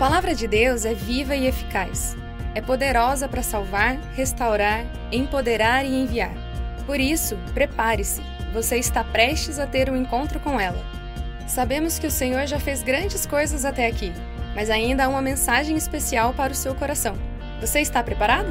palavra 0.00 0.34
de 0.34 0.48
Deus 0.48 0.86
é 0.86 0.94
viva 0.94 1.36
e 1.36 1.46
eficaz. 1.46 2.16
É 2.54 2.62
poderosa 2.62 3.28
para 3.28 3.42
salvar, 3.42 3.98
restaurar, 4.14 4.86
empoderar 5.12 5.84
e 5.84 5.94
enviar. 5.94 6.32
Por 6.86 6.98
isso, 6.98 7.36
prepare-se. 7.52 8.22
Você 8.54 8.78
está 8.78 9.04
prestes 9.04 9.58
a 9.58 9.66
ter 9.66 9.90
um 9.90 9.96
encontro 9.96 10.40
com 10.40 10.58
ela. 10.58 10.82
Sabemos 11.46 11.98
que 11.98 12.06
o 12.06 12.10
Senhor 12.10 12.46
já 12.46 12.58
fez 12.58 12.82
grandes 12.82 13.26
coisas 13.26 13.66
até 13.66 13.86
aqui, 13.86 14.10
mas 14.54 14.70
ainda 14.70 15.04
há 15.04 15.08
uma 15.08 15.20
mensagem 15.20 15.76
especial 15.76 16.32
para 16.32 16.54
o 16.54 16.56
seu 16.56 16.74
coração. 16.74 17.14
Você 17.60 17.80
está 17.80 18.02
preparado? 18.02 18.48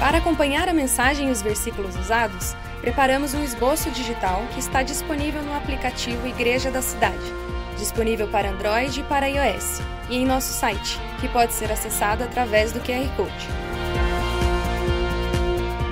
Para 0.00 0.18
acompanhar 0.18 0.68
a 0.68 0.74
mensagem 0.74 1.28
e 1.28 1.30
os 1.30 1.40
versículos 1.40 1.94
usados, 1.96 2.56
preparamos 2.80 3.32
um 3.32 3.44
esboço 3.44 3.92
digital 3.92 4.42
que 4.52 4.58
está 4.58 4.82
disponível 4.82 5.40
no 5.40 5.56
aplicativo 5.56 6.26
Igreja 6.26 6.68
da 6.68 6.82
Cidade, 6.82 7.44
disponível 7.74 8.28
para 8.28 8.50
Android 8.50 9.00
e 9.00 9.02
para 9.04 9.28
iOS, 9.28 9.80
e 10.08 10.16
em 10.16 10.26
nosso 10.26 10.52
site, 10.52 10.98
que 11.20 11.28
pode 11.28 11.52
ser 11.52 11.70
acessado 11.70 12.22
através 12.24 12.72
do 12.72 12.80
QR 12.80 13.08
Code. 13.16 13.48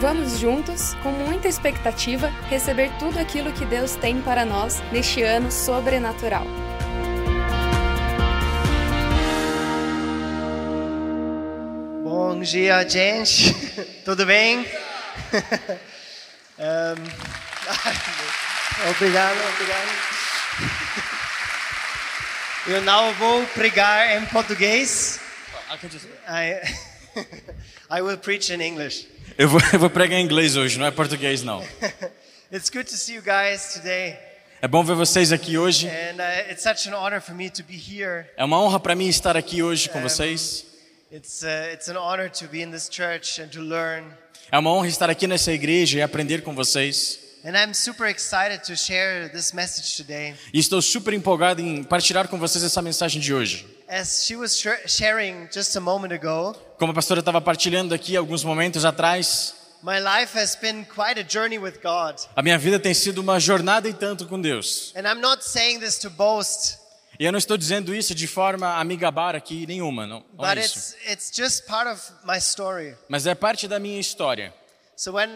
Vamos 0.01 0.39
juntos, 0.39 0.95
com 1.03 1.11
muita 1.13 1.47
expectativa, 1.49 2.29
receber 2.51 2.91
tudo 2.99 3.19
aquilo 3.19 3.53
que 3.53 3.65
Deus 3.65 3.95
tem 3.95 4.21
para 4.21 4.45
nós 4.45 4.83
neste 4.91 5.23
ano 5.23 5.51
sobrenatural. 5.51 6.45
Bom 12.03 12.41
dia, 12.41 12.89
gente. 12.89 13.55
Tudo 14.05 14.27
bem? 14.27 14.67
Um, 16.59 16.95
obrigado, 18.91 19.37
obrigado. 19.55 20.22
Eu 22.65 22.81
não 22.83 23.13
vou 23.15 23.45
pregar 23.49 24.23
em 24.23 24.25
português. 24.27 25.19
I, 26.29 26.61
I 27.91 28.01
will 28.01 28.17
preach 28.17 28.53
in 28.53 28.61
English. 28.61 29.09
Eu 29.37 29.49
vou, 29.49 29.61
eu 29.73 29.81
vou 29.81 29.91
pregar 29.91 30.21
em 30.21 30.25
inglês 30.25 30.55
hoje, 30.55 30.79
não 30.79 30.87
é 30.87 30.93
português 30.93 31.43
não. 31.43 31.61
It's 32.55 32.71
good 32.71 32.85
to 32.85 32.97
see 32.97 33.17
you 33.17 33.23
guys 33.23 33.73
today. 33.73 34.17
É 34.61 34.69
bom 34.69 34.85
ver 34.85 34.95
vocês 34.95 35.33
aqui 35.33 35.59
hoje. 35.59 35.89
And 35.89 36.21
uh, 36.21 36.53
it's 36.53 36.63
such 36.63 36.89
an 36.89 36.95
honor 36.95 37.21
for 37.21 37.35
me 37.35 37.51
to 37.51 37.65
be 37.65 37.75
here. 37.75 38.27
É 38.37 38.45
uma 38.45 38.63
honra 38.63 38.79
para 38.79 38.95
mim 38.95 39.09
estar 39.09 39.37
aqui 39.37 39.61
hoje 39.61 39.89
com 39.89 40.01
vocês. 40.01 40.65
It's, 41.13 41.43
uh, 41.43 41.73
it's 41.73 41.89
an 41.89 41.97
honor 41.99 42.31
to 42.31 42.47
be 42.47 42.63
in 42.63 42.71
this 42.71 42.89
church 42.89 43.43
and 43.43 43.49
to 43.49 43.61
learn. 43.61 44.07
É 44.53 44.59
uma 44.59 44.71
honra 44.73 44.87
estar 44.87 45.11
aqui 45.11 45.27
nessa 45.27 45.51
igreja 45.51 45.99
e 45.99 46.03
aprender 46.03 46.43
com 46.43 46.55
vocês. 46.55 47.22
And 47.45 47.57
I'm 47.57 47.75
super 47.75 48.07
excited 48.07 48.63
to 48.67 48.77
share 48.77 49.29
this 49.31 49.53
message 49.53 49.97
today. 49.97 50.35
E 50.53 50.61
estou 50.61 50.81
super 50.81 51.13
empolgado 51.13 51.61
em 51.61 51.83
partilhar 51.83 52.29
com 52.29 52.39
vocês 52.39 52.63
essa 52.63 52.81
mensagem 52.81 53.21
de 53.21 53.35
hoje. 53.35 53.67
As 53.89 54.25
she 54.25 54.37
was 54.37 54.57
sh- 54.57 54.87
sharing 54.87 55.49
just 55.53 55.75
a 55.77 55.81
moment 55.81 56.13
ago, 56.15 56.55
Como 56.79 56.93
a 56.93 56.95
pastora 56.95 57.21
estava 57.21 57.41
partilhando 57.41 57.95
aqui 57.95 58.17
alguns 58.17 58.45
momentos 58.45 58.85
atrás, 58.85 59.55
my 59.83 59.99
life 59.99 60.39
has 60.39 60.55
been 60.55 60.85
quite 60.85 61.19
a 61.21 61.25
journey 61.29 61.59
with 61.59 61.81
God. 61.83 62.17
a 62.37 62.43
minha 62.43 62.57
vida 62.57 62.79
tem 62.79 62.95
sido 62.95 63.19
uma 63.21 63.41
jornada 63.41 63.89
e 63.89 63.93
tanto 63.93 64.27
com 64.27 64.41
Deus. 64.41 64.93
And 64.95 65.01
I'm 65.03 65.21
not 65.21 65.45
saying 65.45 65.81
this 65.81 65.99
to 65.99 66.11
boast, 66.11 66.79
E 67.19 67.25
eu 67.27 67.33
não 67.33 67.39
estou 67.39 67.57
dizendo 67.59 67.93
isso 67.95 68.15
de 68.15 68.27
forma 68.29 68.77
a 68.79 68.85
me 68.85 68.97
gabar 68.97 69.35
aqui 69.35 69.67
nenhuma, 69.67 70.07
não, 70.07 70.21
não 70.33 70.37
but 70.49 70.57
é 70.59 70.65
isso. 70.65 70.95
it's 71.05 71.11
it's 71.11 71.37
just 71.37 71.67
part 71.67 71.91
of 71.91 72.01
my 72.25 72.39
story. 72.39 72.97
Mas 73.09 73.27
é 73.27 73.35
parte 73.35 73.67
da 73.67 73.81
minha 73.81 73.99
história. 74.01 74.55
So 74.97 75.13
when 75.13 75.29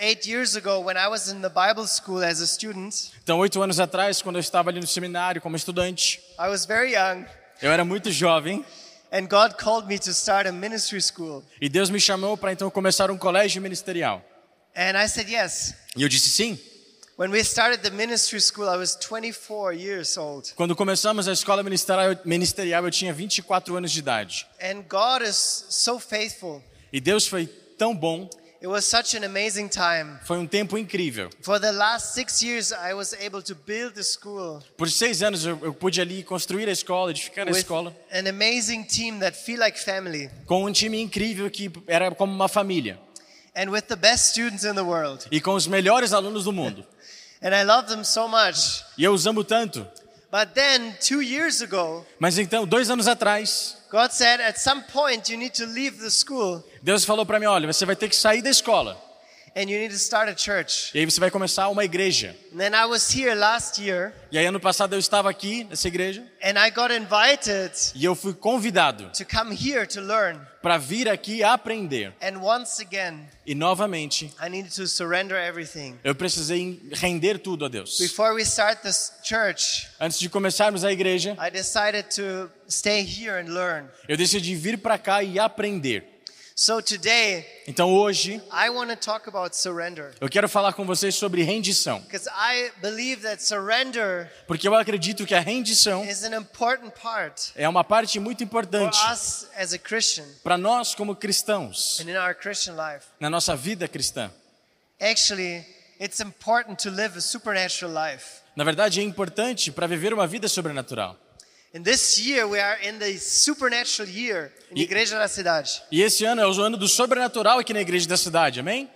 eight 0.00 0.28
years 0.28 0.56
ago, 0.56 0.80
when 0.80 0.96
I 0.96 1.08
was 1.08 1.28
in 1.28 1.40
the 1.40 1.48
Bible 1.48 1.86
school 1.86 2.22
as 2.24 2.40
a 2.40 2.46
student, 2.46 2.94
Então, 3.22 3.38
oito 3.38 3.62
anos 3.62 3.78
atrás, 3.78 4.20
quando 4.22 4.36
eu 4.36 4.40
estava 4.40 4.70
ali 4.70 4.80
no 4.80 4.86
seminário 4.86 5.40
como 5.40 5.56
estudante, 5.56 6.20
I 6.38 6.48
was 6.48 6.64
very 6.66 6.94
young, 6.94 7.24
eu 7.62 7.70
era 7.70 7.84
muito 7.84 8.10
jovem 8.10 8.64
and 9.12 9.26
God 9.28 9.54
called 9.56 9.86
me 9.86 9.98
to 9.98 10.10
start 10.10 10.46
a 10.46 10.52
ministry 10.52 11.00
school. 11.00 11.44
e 11.60 11.68
Deus 11.68 11.90
me 11.90 12.00
chamou 12.00 12.36
para 12.36 12.52
então 12.52 12.70
começar 12.70 13.10
um 13.10 13.16
colégio 13.18 13.62
ministerial. 13.62 14.22
And 14.76 14.96
I 15.02 15.08
said 15.08 15.28
yes. 15.30 15.74
E 15.96 16.02
eu 16.02 16.08
disse 16.08 16.28
sim. 16.28 16.58
When 17.16 17.32
we 17.32 17.40
started 17.40 17.82
the 17.82 17.90
ministry 17.90 18.40
school, 18.40 18.68
I 18.72 18.76
was 18.76 18.94
24 18.96 19.72
years 19.74 20.16
old. 20.16 20.52
Quando 20.54 20.76
começamos 20.76 21.26
a 21.26 21.32
escola 21.32 21.64
ministerial, 21.64 22.16
ministerial, 22.24 22.84
eu 22.84 22.90
tinha 22.92 23.12
24 23.12 23.76
anos 23.76 23.90
de 23.90 23.98
idade. 23.98 24.46
And 24.62 24.82
God 24.88 25.22
is 25.28 25.64
so 25.68 25.98
faithful. 25.98 26.62
E 26.92 27.00
Deus 27.00 27.26
foi 27.26 27.48
tão 27.76 27.92
bom, 27.92 28.30
It 28.60 28.66
was 28.66 28.84
such 28.86 29.16
an 29.16 29.24
amazing 29.24 29.68
time. 29.68 30.18
foi 30.24 30.36
um 30.36 30.46
tempo 30.46 30.76
incrível. 30.76 31.30
For 31.42 31.60
the 31.60 31.70
last 31.70 32.14
six 32.14 32.42
years, 32.42 32.72
I 32.72 32.92
was 32.92 33.12
able 33.14 33.40
to 33.42 33.54
build 33.54 33.94
the 33.94 34.02
school 34.02 34.60
Por 34.76 34.90
seis 34.90 35.22
anos 35.22 35.44
eu, 35.46 35.56
eu 35.62 35.72
pude 35.72 36.00
ali 36.00 36.24
construir 36.24 36.68
a 36.68 36.72
escola, 36.72 37.10
edificar 37.12 37.46
a 37.46 37.50
escola, 37.52 37.96
an 38.12 38.28
amazing 38.28 38.82
team 38.82 39.20
that 39.20 39.36
feel 39.36 39.60
like 39.60 39.78
family 39.78 40.28
com 40.46 40.64
um 40.64 40.72
time 40.72 41.00
incrível 41.00 41.48
que 41.48 41.70
era 41.86 42.10
como 42.10 42.32
uma 42.34 42.48
família. 42.48 42.98
and 43.54 43.70
with 43.70 43.82
the 43.88 43.96
best 43.96 44.30
students 44.32 44.64
in 44.64 44.74
the 44.74 44.82
world. 44.84 45.24
E 45.30 45.40
com 45.40 45.54
os 45.54 45.66
melhores 45.68 46.12
alunos 46.12 46.44
do 46.44 46.52
mundo. 46.52 46.84
And 47.40 47.54
I 47.54 47.62
love 47.62 47.88
them 47.88 48.02
so 48.02 48.26
much. 48.26 48.82
E 48.98 49.04
eu 49.04 49.12
os 49.12 49.24
amo 49.24 49.44
tanto. 49.44 49.86
But 50.32 50.54
then, 50.54 50.94
two 51.00 51.22
years 51.22 51.62
ago, 51.62 52.04
Mas 52.18 52.36
então, 52.38 52.66
dois 52.66 52.90
anos 52.90 53.06
atrás, 53.06 53.77
Deus 56.82 57.04
falou 57.04 57.24
para 57.24 57.40
mim: 57.40 57.46
olha, 57.46 57.72
você 57.72 57.86
vai 57.86 57.96
ter 57.96 58.08
que 58.08 58.16
sair 58.16 58.42
da 58.42 58.50
escola. 58.50 59.07
E 60.94 60.98
aí 61.00 61.04
você 61.04 61.18
vai 61.18 61.30
começar 61.30 61.68
uma 61.68 61.84
igreja. 61.84 62.36
And 62.54 62.58
then 62.58 62.72
I 62.74 62.84
was 62.86 63.10
here 63.14 63.34
last 63.34 63.82
year 63.82 64.12
E 64.30 64.38
aí, 64.38 64.46
ano 64.46 64.60
passado, 64.60 64.94
eu 64.94 64.98
estava 64.98 65.28
aqui 65.28 65.64
nessa 65.64 65.88
igreja. 65.88 66.22
and 66.42 66.54
I 66.58 66.70
got 66.70 66.92
invited 66.92 67.72
E 67.94 68.04
eu 68.04 68.14
fui 68.14 68.34
convidado 68.34 69.10
to 69.12 69.24
come 69.24 69.54
here 69.56 69.84
to 69.88 70.00
learn. 70.00 70.38
para 70.62 70.78
vir 70.78 71.08
aqui 71.08 71.42
aprender. 71.42 72.12
And 72.22 72.38
once 72.40 72.80
again, 72.80 73.26
E 73.46 73.54
novamente, 73.54 74.32
I 74.40 74.48
needed 74.48 74.72
to 74.76 74.86
surrender 74.86 75.36
everything. 75.36 75.98
eu 76.04 76.14
precisei 76.14 76.80
render 76.92 77.38
tudo 77.38 77.64
a 77.64 77.68
Deus. 77.68 77.98
Before 77.98 78.34
we 78.34 78.42
start 78.42 78.82
this 78.82 79.12
church, 79.24 79.88
Antes 80.00 80.20
de 80.20 80.28
começarmos 80.28 80.84
a 80.84 80.92
igreja, 80.92 81.36
I 81.40 81.50
decided 81.50 82.04
to 82.14 82.50
stay 82.68 83.00
here 83.02 83.40
and 83.40 83.52
learn. 83.52 83.88
eu 84.08 84.16
decidi 84.16 84.54
vir 84.54 84.78
para 84.78 84.98
cá 84.98 85.22
e 85.22 85.38
aprender. 85.38 86.04
So 86.60 86.82
today, 86.82 87.46
Então 87.68 87.94
hoje, 87.94 88.42
I 88.50 88.68
want 88.68 88.90
to 88.90 88.96
talk 88.96 89.28
about 89.28 89.54
surrender. 89.56 90.12
eu 90.20 90.28
quero 90.28 90.48
falar 90.48 90.72
com 90.72 90.84
vocês 90.84 91.14
sobre 91.14 91.44
rendição. 91.44 92.00
Because 92.00 92.28
I 92.28 92.72
believe 92.82 93.22
that 93.22 93.40
surrender 93.40 94.28
Porque 94.44 94.66
eu 94.66 94.74
acredito 94.74 95.24
que 95.24 95.36
a 95.36 95.40
rendição 95.40 96.04
is 96.04 96.24
an 96.24 96.36
important 96.36 96.90
part 97.00 97.52
é 97.54 97.68
uma 97.68 97.84
parte 97.84 98.18
muito 98.18 98.38
for 98.38 98.44
importante 98.44 98.98
us 99.12 99.46
as 99.56 99.72
a 99.72 99.78
Christian 99.78 100.24
para 100.42 100.58
nós 100.58 100.96
como 100.96 101.14
cristãos, 101.14 102.00
and 102.00 102.10
in 102.10 102.16
our 102.16 102.34
Christian 102.34 102.74
life. 102.74 103.06
na 103.20 103.30
nossa 103.30 103.54
vida 103.54 103.86
cristã. 103.86 104.28
Actually, 105.00 105.64
it's 106.00 106.18
important 106.18 106.82
to 106.82 106.90
live 106.90 107.16
a 107.16 107.20
supernatural 107.20 107.94
life. 107.94 108.40
Na 108.56 108.64
verdade, 108.64 108.98
é 108.98 109.04
importante 109.04 109.70
para 109.70 109.86
viver 109.86 110.12
uma 110.12 110.26
vida 110.26 110.48
sobrenatural. 110.48 111.16
And 111.78 111.84
this 111.84 112.18
year, 112.18 112.44
we 112.48 112.58
are 112.58 112.76
in 112.82 112.98
the 112.98 113.16
supernatural 113.20 114.08
year 114.08 114.50
in 114.72 114.78
E- 114.78 114.82
Igreja 114.82 115.16
da 115.16 115.28
Cidade. 115.28 115.80
E 115.92 116.02
esse 116.02 116.24
ano 116.24 116.42
é 116.42 116.46
o 116.48 116.60
ano 116.60 116.76
do 116.76 116.88
sobrenatural 116.88 117.60
aqui 117.60 117.72
na 117.72 117.80
igreja 117.80 118.08
da 118.08 118.16
cidade, 118.16 118.58
amém? 118.58 118.90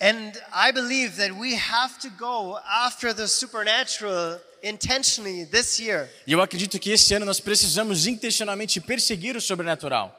And 0.00 0.32
I 0.54 0.72
believe 0.72 1.16
that 1.18 1.30
we 1.38 1.54
have 1.54 1.98
to 2.00 2.08
go 2.18 2.56
after 2.66 3.12
the 3.14 3.28
supernatural 3.28 4.40
intentionally 4.62 5.44
this 5.44 5.78
year. 5.78 6.08
E 6.26 6.32
eu 6.32 6.40
acredito 6.40 6.78
que 6.78 6.90
esse 6.90 7.12
ano 7.12 7.26
nós 7.26 7.40
precisamos 7.40 8.06
intencionalmente 8.06 8.80
perseguir 8.80 9.36
o 9.36 9.40
sobrenatural. 9.40 10.18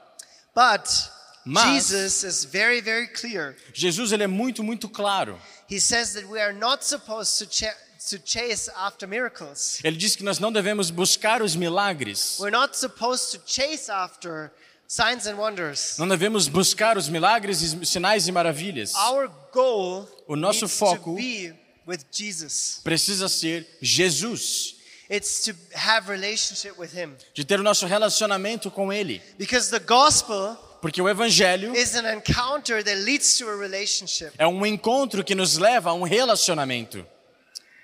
But 0.54 0.88
Mas- 1.44 1.88
Jesus 1.88 2.22
is 2.22 2.44
very, 2.44 2.80
very 2.80 3.08
clear. 3.08 3.56
Jesus 3.74 4.12
ele 4.12 4.22
é 4.22 4.28
muito, 4.28 4.62
muito 4.62 4.88
claro. 4.88 5.36
He 5.68 5.80
says 5.80 6.12
that 6.12 6.24
we 6.28 6.40
are 6.40 6.52
not 6.52 6.84
supposed 6.86 7.36
to, 7.40 7.66
to 8.10 8.18
chase 8.24 8.70
after 8.76 9.06
miracles. 9.08 9.80
Ele 9.84 9.96
diz 9.96 10.16
que 10.16 10.22
nós 10.24 10.38
não 10.38 10.52
devemos 10.52 10.90
buscar 10.90 11.42
os 11.42 11.54
milagres. 11.56 12.38
We're 12.38 12.50
not 12.56 12.76
supposed 12.76 13.32
to 13.32 13.42
chase 13.46 13.90
after 13.90 14.50
signs 14.86 15.26
and 15.26 15.36
wonders. 15.36 15.96
Não 15.98 16.06
devemos 16.08 16.46
buscar 16.48 16.96
os 16.98 17.08
milagres, 17.08 17.62
e 17.62 17.86
sinais 17.86 18.28
e 18.28 18.32
maravilhas. 18.32 18.92
Our 18.94 19.30
goal 19.52 20.08
O 20.28 20.36
nosso 20.36 20.68
foco- 20.68 21.10
to 21.10 21.16
be 21.16 21.54
with 21.86 22.00
Jesus. 22.12 22.80
Precisa 22.84 23.28
ser 23.28 23.66
Jesus, 23.80 24.76
It's 25.10 25.42
to 25.44 25.52
have 25.74 26.08
relationship 26.10 26.78
with 26.78 26.90
him. 26.94 27.14
de 27.34 27.44
ter 27.44 27.60
o 27.60 27.62
nosso 27.62 27.86
relacionamento 27.86 28.70
com 28.70 28.92
Ele. 28.92 29.20
Because 29.38 29.70
the 29.70 29.78
gospel 29.78 30.56
Porque 30.80 31.00
o 31.00 31.08
Evangelho 31.08 31.74
is 31.74 31.94
an 31.94 32.10
encounter 32.14 32.82
that 32.84 32.96
leads 33.00 33.38
to 33.38 33.48
a 33.48 33.56
relationship. 33.56 34.32
é 34.38 34.46
um 34.46 34.64
encontro 34.66 35.22
que 35.24 35.34
nos 35.34 35.56
leva 35.56 35.90
a 35.90 35.94
um 35.94 36.02
relacionamento. 36.02 37.06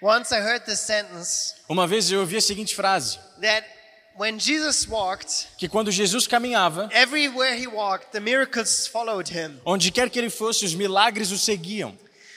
Once 0.03 0.33
I 0.33 0.41
heard 0.41 0.65
this 0.65 0.81
sentence 0.81 1.55
Uma 1.69 1.87
vez 1.87 2.11
eu 2.11 2.21
ouvi 2.21 2.37
a 2.37 2.41
seguinte 2.41 2.75
frase: 2.75 3.19
that 3.41 3.67
when 4.19 4.39
Jesus 4.39 4.87
walked, 4.89 5.49
que 5.59 5.69
quando 5.69 5.91
Jesus 5.91 6.27
caminhava, 6.27 6.89
everywhere 6.93 7.55
he 7.55 7.67
walked, 7.67 8.11
the 8.13 8.21
miracles 8.21 8.87
followed 8.87 9.31
him. 9.31 9.61
onde 9.65 9.91
quer 9.91 10.09
que 10.09 10.19
ele 10.19 10.31
fosse, 10.31 10.65
os 10.65 10.75
milagres 10.75 11.31
o 11.31 11.39
seguiam. 11.39 11.97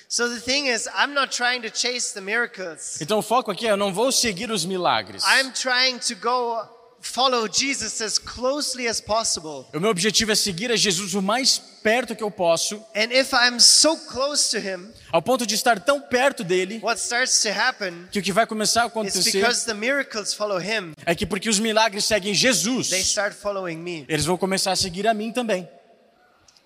So 0.09 0.29
the 0.29 0.39
thing 0.41 0.67
is, 0.67 0.87
I'm 0.95 1.13
not 1.13 1.35
trying 1.35 1.61
to 1.61 1.69
chase 1.75 2.13
the 2.13 2.21
miracles. 2.21 3.01
Então 3.01 3.17
o 3.17 3.21
foco 3.21 3.49
aqui 3.49 3.65
é 3.67 3.71
eu 3.71 3.77
não 3.77 3.93
vou 3.93 4.11
seguir 4.11 4.51
os 4.51 4.65
milagres. 4.65 5.23
I'm 5.23 5.51
trying 5.51 5.97
to 5.99 6.15
go 6.15 6.61
follow 7.03 7.47
Jesus 7.51 8.01
as 8.01 8.17
closely 8.17 8.87
as 8.87 9.01
possible. 9.01 9.65
O 9.73 9.79
meu 9.79 9.89
objetivo 9.89 10.31
é 10.31 10.35
seguir 10.35 10.71
a 10.71 10.75
Jesus 10.75 11.13
o 11.13 11.21
mais 11.21 11.57
perto 11.83 12.15
que 12.15 12.23
eu 12.23 12.31
posso, 12.31 12.77
And 12.95 13.11
if 13.11 13.33
I'm 13.33 13.59
so 13.59 13.97
close 14.07 14.49
to 14.51 14.57
him, 14.57 14.89
ao 15.11 15.21
ponto 15.21 15.45
de 15.45 15.53
estar 15.53 15.79
tão 15.81 15.99
perto 15.99 16.43
dele 16.43 16.79
what 16.81 16.99
starts 16.99 17.41
to 17.41 17.49
happen 17.49 18.07
que 18.09 18.19
o 18.19 18.23
que 18.23 18.31
vai 18.31 18.47
começar 18.47 18.83
a 18.83 18.85
acontecer 18.85 19.33
because 19.33 19.65
the 19.65 19.73
miracles 19.73 20.33
follow 20.33 20.59
him, 20.61 20.93
é 21.05 21.13
que 21.13 21.25
porque 21.25 21.49
os 21.49 21.59
milagres 21.59 22.05
seguem 22.05 22.33
Jesus, 22.33 22.89
they 22.89 23.01
start 23.01 23.33
following 23.35 23.77
me. 23.77 24.05
eles 24.07 24.25
vão 24.25 24.37
começar 24.37 24.71
a 24.71 24.75
seguir 24.75 25.05
a 25.05 25.13
mim 25.13 25.31
também. 25.31 25.67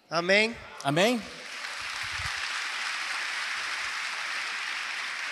Amen. 0.10 0.56
Amém? 0.84 1.20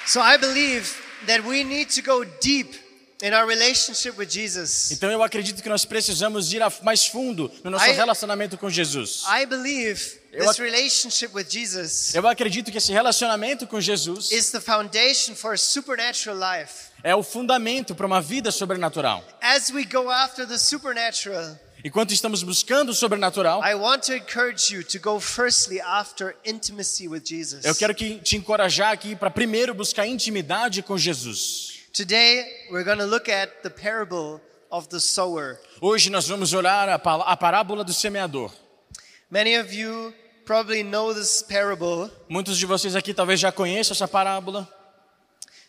So 0.08 0.20
I 0.20 0.38
believe 0.38 0.96
that 1.28 1.44
we 1.46 1.64
need 1.64 1.90
to 1.96 2.02
go 2.02 2.24
deep 2.42 2.76
in 3.24 3.34
our 3.34 3.48
relationship 3.48 4.18
with 4.18 4.30
Jesus. 4.30 4.92
Então 4.92 5.10
eu 5.12 5.24
acredito 5.24 5.62
que 5.64 5.70
nós 5.70 5.86
precisamos 5.86 6.52
ir 6.54 6.62
mais 6.84 7.06
fundo 7.06 7.52
no 7.64 7.72
nosso 7.72 7.86
I- 7.86 7.92
relacionamento 7.94 8.58
com 8.58 8.70
Jesus. 8.70 9.24
I 9.28 9.46
believe 9.46 10.20
Eu 10.34 10.50
ac- 10.50 10.62
relationship 10.62 11.30
with 11.34 11.46
Jesus 11.50 12.14
Eu 12.14 12.28
acredito 12.28 12.70
que 12.72 12.78
esse 12.78 12.92
relacionamento 12.92 13.66
com 13.66 13.80
Jesus 13.80 14.32
is 14.32 14.52
the 14.52 14.60
foundation 14.60 15.34
for 15.34 15.54
a 15.54 15.58
supernatural 15.58 16.38
life. 16.38 16.90
é 17.04 17.16
o 17.16 17.24
fundamento 17.24 17.96
para 17.96 18.06
uma 18.06 18.22
vida 18.22 18.52
sobrenatural. 18.52 19.24
As 19.42 19.70
we 19.70 19.86
go 19.86 20.10
after 20.10 20.46
the 20.48 20.58
supernatural, 20.58 21.58
Enquanto 21.86 22.12
estamos 22.14 22.42
buscando 22.42 22.90
o 22.90 22.96
sobrenatural, 22.96 23.62
eu 27.64 27.76
quero 27.76 27.94
que 27.94 28.20
te 28.20 28.38
encorajar 28.38 28.92
aqui 28.92 29.16
para 29.16 29.30
primeiro 29.30 29.74
buscar 29.74 30.08
intimidade 30.08 30.82
com 30.82 30.98
Jesus. 30.98 31.75
Today, 31.96 32.44
we're 32.70 32.84
going 32.84 32.98
to 32.98 33.06
look 33.06 33.30
at 33.30 33.64
the 33.64 33.70
parable 33.70 34.42
of 34.70 34.90
the 34.90 35.00
sower. 35.00 35.58
Hoje 35.82 36.10
nós 36.10 36.28
vamos 36.28 36.52
olhar 36.52 36.90
a, 36.90 36.96
a 36.96 37.38
parábola 37.38 37.86
do 37.86 37.94
semeador. 37.94 38.52
Many 39.32 39.56
of 39.56 39.74
you 39.74 40.14
probably 40.44 40.84
know 40.84 41.14
this 41.14 41.42
parable. 41.42 42.12
Muitos 42.28 42.58
de 42.58 42.66
vocês 42.66 42.98
aqui 42.98 43.14
talvez 43.14 43.40
já 43.40 43.50
conheçam 43.50 43.94
essa 43.94 44.10
parábola. 44.10 44.68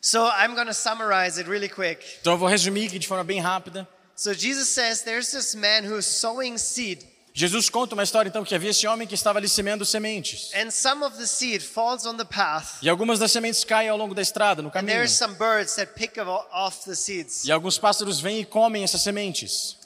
So 0.00 0.26
I'm 0.26 0.56
going 0.56 0.66
to 0.66 0.74
summarize 0.74 1.38
it 1.38 1.48
really 1.48 1.68
quick. 1.68 2.04
Então 2.20 2.32
eu 2.32 2.38
vou 2.38 2.48
resumir 2.48 2.88
aqui 2.88 2.98
de 2.98 3.06
forma 3.06 3.22
bem 3.22 3.38
rápida. 3.38 3.86
So 4.16 4.34
Jesus 4.34 4.70
says 4.70 5.02
there's 5.02 5.30
this 5.30 5.54
man 5.54 5.84
who's 5.84 6.06
sowing 6.06 6.58
seed, 6.58 7.06
Jesus 7.38 7.68
conta 7.68 7.94
uma 7.94 8.02
história 8.02 8.30
então 8.30 8.42
que 8.42 8.54
havia 8.54 8.70
esse 8.70 8.86
homem 8.86 9.06
que 9.06 9.14
estava 9.14 9.38
ali 9.38 9.46
semeando 9.46 9.84
sementes. 9.84 10.50
and 10.54 10.70
some 10.70 11.04
of 11.04 11.18
the 11.18 11.26
seed 11.26 11.60
falls 11.62 12.06
on 12.06 12.16
the 12.16 12.24
path, 12.24 12.78
E 12.82 12.88
algumas 12.88 13.18
das 13.18 13.30
sementes 13.30 13.62
caem 13.62 13.90
ao 13.90 13.98
longo 13.98 14.14
da 14.14 14.22
estrada, 14.22 14.62
no 14.62 14.70
caminho. 14.70 14.96
there's 14.96 15.12
some 15.12 15.34
birds 15.34 15.74
that 15.76 15.92
pick 15.92 16.18
up 16.18 16.30
off 16.50 16.84
the 16.86 16.94
seeds. 16.96 17.44
E 17.44 17.52
alguns 17.52 17.76
pássaros 17.76 18.20
vêm 18.20 18.40
e 18.40 18.44
comem 18.46 18.84
essas 18.84 19.02
sementes. 19.02 19.76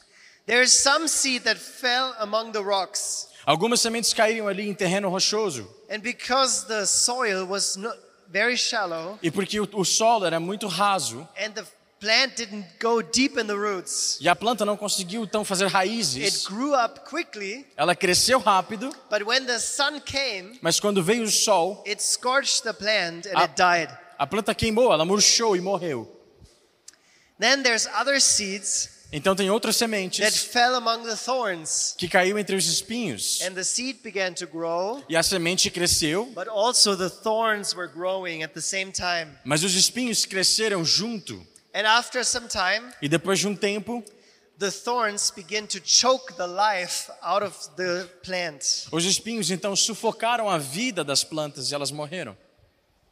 There's 0.46 0.72
some 0.72 1.08
seed 1.08 1.42
that 1.42 1.58
fell 1.58 2.14
among 2.20 2.52
the 2.52 2.60
rocks, 2.60 3.26
Algumas 3.44 3.80
sementes 3.80 4.12
caíram 4.14 4.46
ali 4.46 4.68
em 4.68 4.74
terreno 4.74 5.08
rochoso. 5.08 5.68
and 5.90 5.98
because 6.02 6.66
the 6.68 6.86
soil 6.86 7.44
was 7.48 7.74
no, 7.74 7.92
very 8.28 8.56
shallow, 8.56 9.18
E 9.20 9.28
porque 9.28 9.58
o, 9.58 9.68
o 9.72 9.84
solo 9.84 10.24
era 10.24 10.38
muito 10.38 10.68
raso 10.68 11.28
and 11.36 11.50
the 11.54 11.64
plant 12.00 12.34
didn't 12.36 12.64
go 12.80 13.02
deep 13.02 13.38
in 13.38 13.46
the 13.46 13.54
roots, 13.54 14.16
e 14.20 14.28
a 14.28 14.34
planta 14.34 14.64
não 14.64 14.76
conseguiu 14.76 15.22
então 15.22 15.44
fazer 15.44 15.64
it 15.66 15.72
raízes, 15.74 16.46
grew 16.46 16.72
up 16.74 17.00
quickly. 17.08 17.66
ela 17.76 17.94
cresceu 17.94 18.38
rápido, 18.38 18.90
But 19.10 19.22
when 19.26 19.44
the 19.44 19.58
sun 19.58 20.00
came, 20.00 20.58
mas 20.62 20.80
quando 20.80 21.02
veio 21.02 21.24
o 21.24 21.30
sol, 21.30 21.84
it 21.86 22.02
scorched 22.02 22.62
the 22.62 22.72
plant 22.72 23.26
and 23.28 23.32
Ah. 23.36 23.44
it 23.44 23.54
died. 23.54 23.90
a 24.18 24.26
planta 24.26 24.54
queimou, 24.54 24.92
ela 24.92 25.04
murchou 25.04 25.54
e 25.56 25.60
morreu. 25.60 26.08
Then 27.38 27.62
there's 27.62 27.86
other 27.86 28.20
seeds 28.20 28.98
Então 29.12 29.34
tem 29.34 29.50
outras 29.50 29.76
that 29.76 29.90
sementes 29.90 30.38
fell 30.44 30.76
among 30.76 31.04
the 31.04 31.16
thorns, 31.16 31.96
que 31.98 32.08
caiu 32.08 32.38
entre 32.38 32.54
os 32.54 32.66
espinhos. 32.66 33.40
and 33.42 33.54
the 33.54 33.64
seed 33.64 33.98
began 34.04 34.32
to 34.34 34.46
grow, 34.46 35.02
E 35.08 35.16
a 35.16 35.22
semente 35.22 35.68
cresceu, 35.68 36.26
but 36.26 36.46
also 36.48 36.94
the 36.96 37.10
thorns 37.10 37.74
were 37.74 37.88
growing 37.92 38.44
at 38.44 38.52
the 38.54 38.60
same 38.60 38.92
time. 38.92 39.32
mas 39.44 39.64
os 39.64 39.74
espinhos 39.74 40.24
cresceram 40.24 40.84
junto. 40.84 41.44
And 41.74 41.86
after 41.86 42.24
some 42.24 42.48
time, 42.48 42.92
E 43.00 43.08
depois 43.08 43.38
de 43.38 43.46
um 43.46 43.54
tempo, 43.54 44.02
the 44.58 44.70
thorns 44.70 45.30
begin 45.30 45.66
to 45.66 45.80
choke 45.80 46.34
the 46.34 46.46
life 46.46 47.10
out 47.22 47.44
of 47.44 47.56
the 47.76 48.08
plant. 48.22 48.86
os 48.92 49.04
espinhos 49.04 49.50
então 49.50 49.74
sufocaram 49.76 50.48
a 50.48 50.58
vida 50.58 51.02
das 51.04 51.22
plantas 51.24 51.70
e 51.70 51.74
elas 51.74 51.90
morreram. 51.90 52.36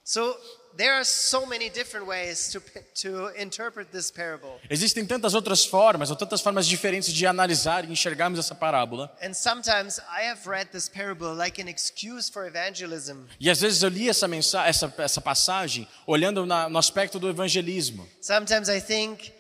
So 0.05 0.37
there 0.79 0.95
are 0.95 1.05
so 1.05 1.45
many 1.45 1.69
different 1.69 2.07
ways 2.07 2.51
to, 2.53 2.63
to 2.95 3.29
interpret 3.37 3.91
this 3.91 4.13
parable. 4.13 4.61
Existem 4.71 5.05
tantas 5.05 5.35
outras 5.35 5.65
formas, 5.65 6.09
ou 6.09 6.17
tantas 6.17 6.41
formas 6.41 6.67
diferentes 6.67 7.13
de 7.13 7.27
analisar 7.27 7.85
e 7.85 7.91
enxergarmos 7.91 8.39
essa 8.39 8.55
parábola. 8.55 9.13
And 9.21 9.35
sometimes 9.35 9.99
I 9.99 10.29
have 10.31 10.49
read 10.49 10.71
this 10.71 10.89
parable 10.89 11.35
like 11.35 11.61
an 11.61 11.69
excuse 11.69 12.31
for 12.31 12.47
evangelism. 12.47 13.27
E 13.41 13.51
às 13.51 13.61
vezes 13.61 13.83
eu 13.83 13.91
li 13.91 14.09
essa, 14.09 14.29
mensa 14.29 14.65
essa, 14.67 14.95
essa 14.99 15.21
passagem 15.21 15.89
olhando 16.07 16.47
na, 16.47 16.69
no 16.69 16.79
aspecto 16.79 17.19
do 17.19 17.29
evangelismo. 17.29 18.09
Sometimes 18.21 18.69
I 18.69 18.81
think, 18.81 19.33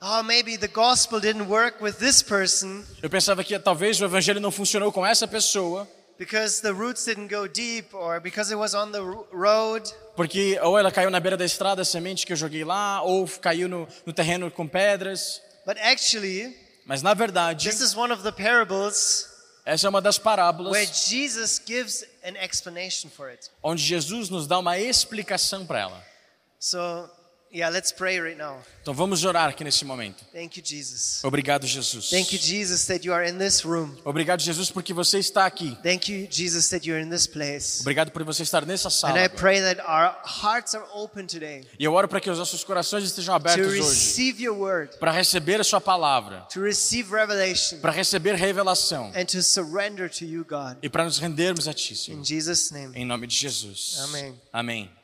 oh, 0.00 0.22
maybe 0.22 0.56
the 0.56 0.68
gospel 0.68 1.20
didn't 1.20 1.46
work 1.46 1.84
with 1.84 1.96
this 1.98 2.22
person 2.22 2.82
Eu 3.02 3.10
pensava 3.10 3.44
que 3.44 3.58
talvez 3.58 4.00
o 4.00 4.04
evangelho 4.06 4.40
não 4.40 4.50
funcionou 4.50 4.90
com 4.90 5.04
essa 5.04 5.28
pessoa, 5.28 5.86
because 6.18 6.60
the 6.62 6.72
roots 6.72 7.04
didn't 7.04 7.28
go 7.28 7.46
deep 7.46 7.94
or 7.94 8.20
because 8.20 8.50
it 8.52 8.56
was 8.56 8.74
on 8.74 8.92
the 8.92 9.00
ro- 9.00 9.26
road. 9.32 9.82
porque 10.16 10.58
ou 10.62 10.78
ela 10.78 10.90
caiu 10.90 11.10
na 11.10 11.20
beira 11.20 11.36
da 11.36 11.44
estrada, 11.44 11.82
a 11.82 11.84
semente 11.84 12.26
que 12.26 12.32
eu 12.32 12.36
joguei 12.36 12.64
lá, 12.64 13.02
ou 13.02 13.26
caiu 13.40 13.68
no, 13.68 13.86
no 14.04 14.12
terreno 14.12 14.50
com 14.50 14.66
pedras. 14.66 15.40
But 15.66 15.76
actually, 15.78 16.56
Mas 16.84 17.02
na 17.02 17.14
verdade, 17.14 17.68
this 17.68 17.80
is 17.80 17.94
one 17.96 18.12
of 18.12 18.22
the 18.22 18.32
parables 18.32 19.28
essa 19.64 19.88
é 19.88 19.90
uma 19.90 20.00
das 20.00 20.16
where 20.16 20.24
parábolas 20.24 21.08
Jesus 21.08 21.60
gives 21.66 22.04
an 22.24 22.36
explanation 22.42 23.10
for 23.10 23.28
it. 23.28 23.50
onde 23.62 23.82
Jesus 23.82 24.30
nos 24.30 24.46
dá 24.46 24.58
uma 24.60 24.78
explicação 24.78 25.66
para 25.66 25.80
ela. 25.80 26.04
So, 26.60 26.78
yeah, 27.56 27.72
let's 27.72 27.92
pray 27.92 28.20
right 28.20 28.36
now. 28.36 28.58
Então 28.82 28.94
vamos 28.94 29.24
orar 29.24 29.48
aqui 29.48 29.64
nesse 29.64 29.84
momento. 29.84 30.24
Thank 30.32 30.58
you, 30.58 30.64
Jesus. 30.64 31.24
Obrigado, 31.24 31.66
Jesus. 31.66 32.10
Thank 32.10 32.32
you, 32.34 32.40
Jesus, 32.40 32.86
that 32.86 33.04
you 33.04 33.12
are 33.12 33.28
in 33.28 33.38
this 33.38 33.64
room. 33.64 33.96
Obrigado, 34.04 34.40
Jesus, 34.40 34.70
porque 34.70 34.92
você 34.92 35.18
está 35.18 35.46
aqui. 35.46 35.76
Thank 35.82 36.12
you, 36.12 36.28
Jesus, 36.30 36.68
that 36.68 36.86
you're 36.86 37.02
in 37.02 37.10
this 37.10 37.26
place. 37.26 37.80
Obrigado 37.80 38.12
por 38.12 38.22
você 38.22 38.42
estar 38.42 38.64
nessa 38.64 38.90
sala. 38.90 39.18
And 39.18 39.24
I 39.24 39.28
pray 39.28 39.60
that 39.60 39.80
our 39.80 40.14
hearts 40.24 40.74
are 40.74 40.84
open 40.94 41.26
today 41.26 41.66
E 41.78 41.84
eu 41.84 41.94
oro 41.94 42.06
para 42.06 42.20
que 42.20 42.30
os 42.30 42.38
nossos 42.38 42.62
corações 42.62 43.04
estejam 43.04 43.32
to 43.34 43.36
abertos 43.36 43.66
hoje 43.66 43.78
receive 43.80 44.42
your 44.42 44.56
word, 44.56 44.96
para 44.98 45.10
receber 45.10 45.60
a 45.60 45.64
sua 45.64 45.80
palavra, 45.80 46.42
to 46.52 46.60
receive 46.60 47.10
revelation, 47.10 47.80
para 47.80 47.92
receber 47.92 48.34
revelação 48.34 49.10
and 49.16 49.24
to 49.24 49.42
surrender 49.42 50.08
to 50.10 50.24
you, 50.24 50.44
God. 50.44 50.76
e 50.82 50.88
para 50.88 51.04
nos 51.04 51.18
rendermos 51.18 51.66
a 51.66 51.74
ti, 51.74 51.94
In 51.94 51.96
Senhor. 51.96 52.24
Jesus' 52.24 52.70
name. 52.70 52.96
Em 52.96 53.04
nome 53.04 53.26
de 53.26 53.34
Jesus. 53.34 53.96
Amém. 54.00 54.40
Amém. 54.52 54.95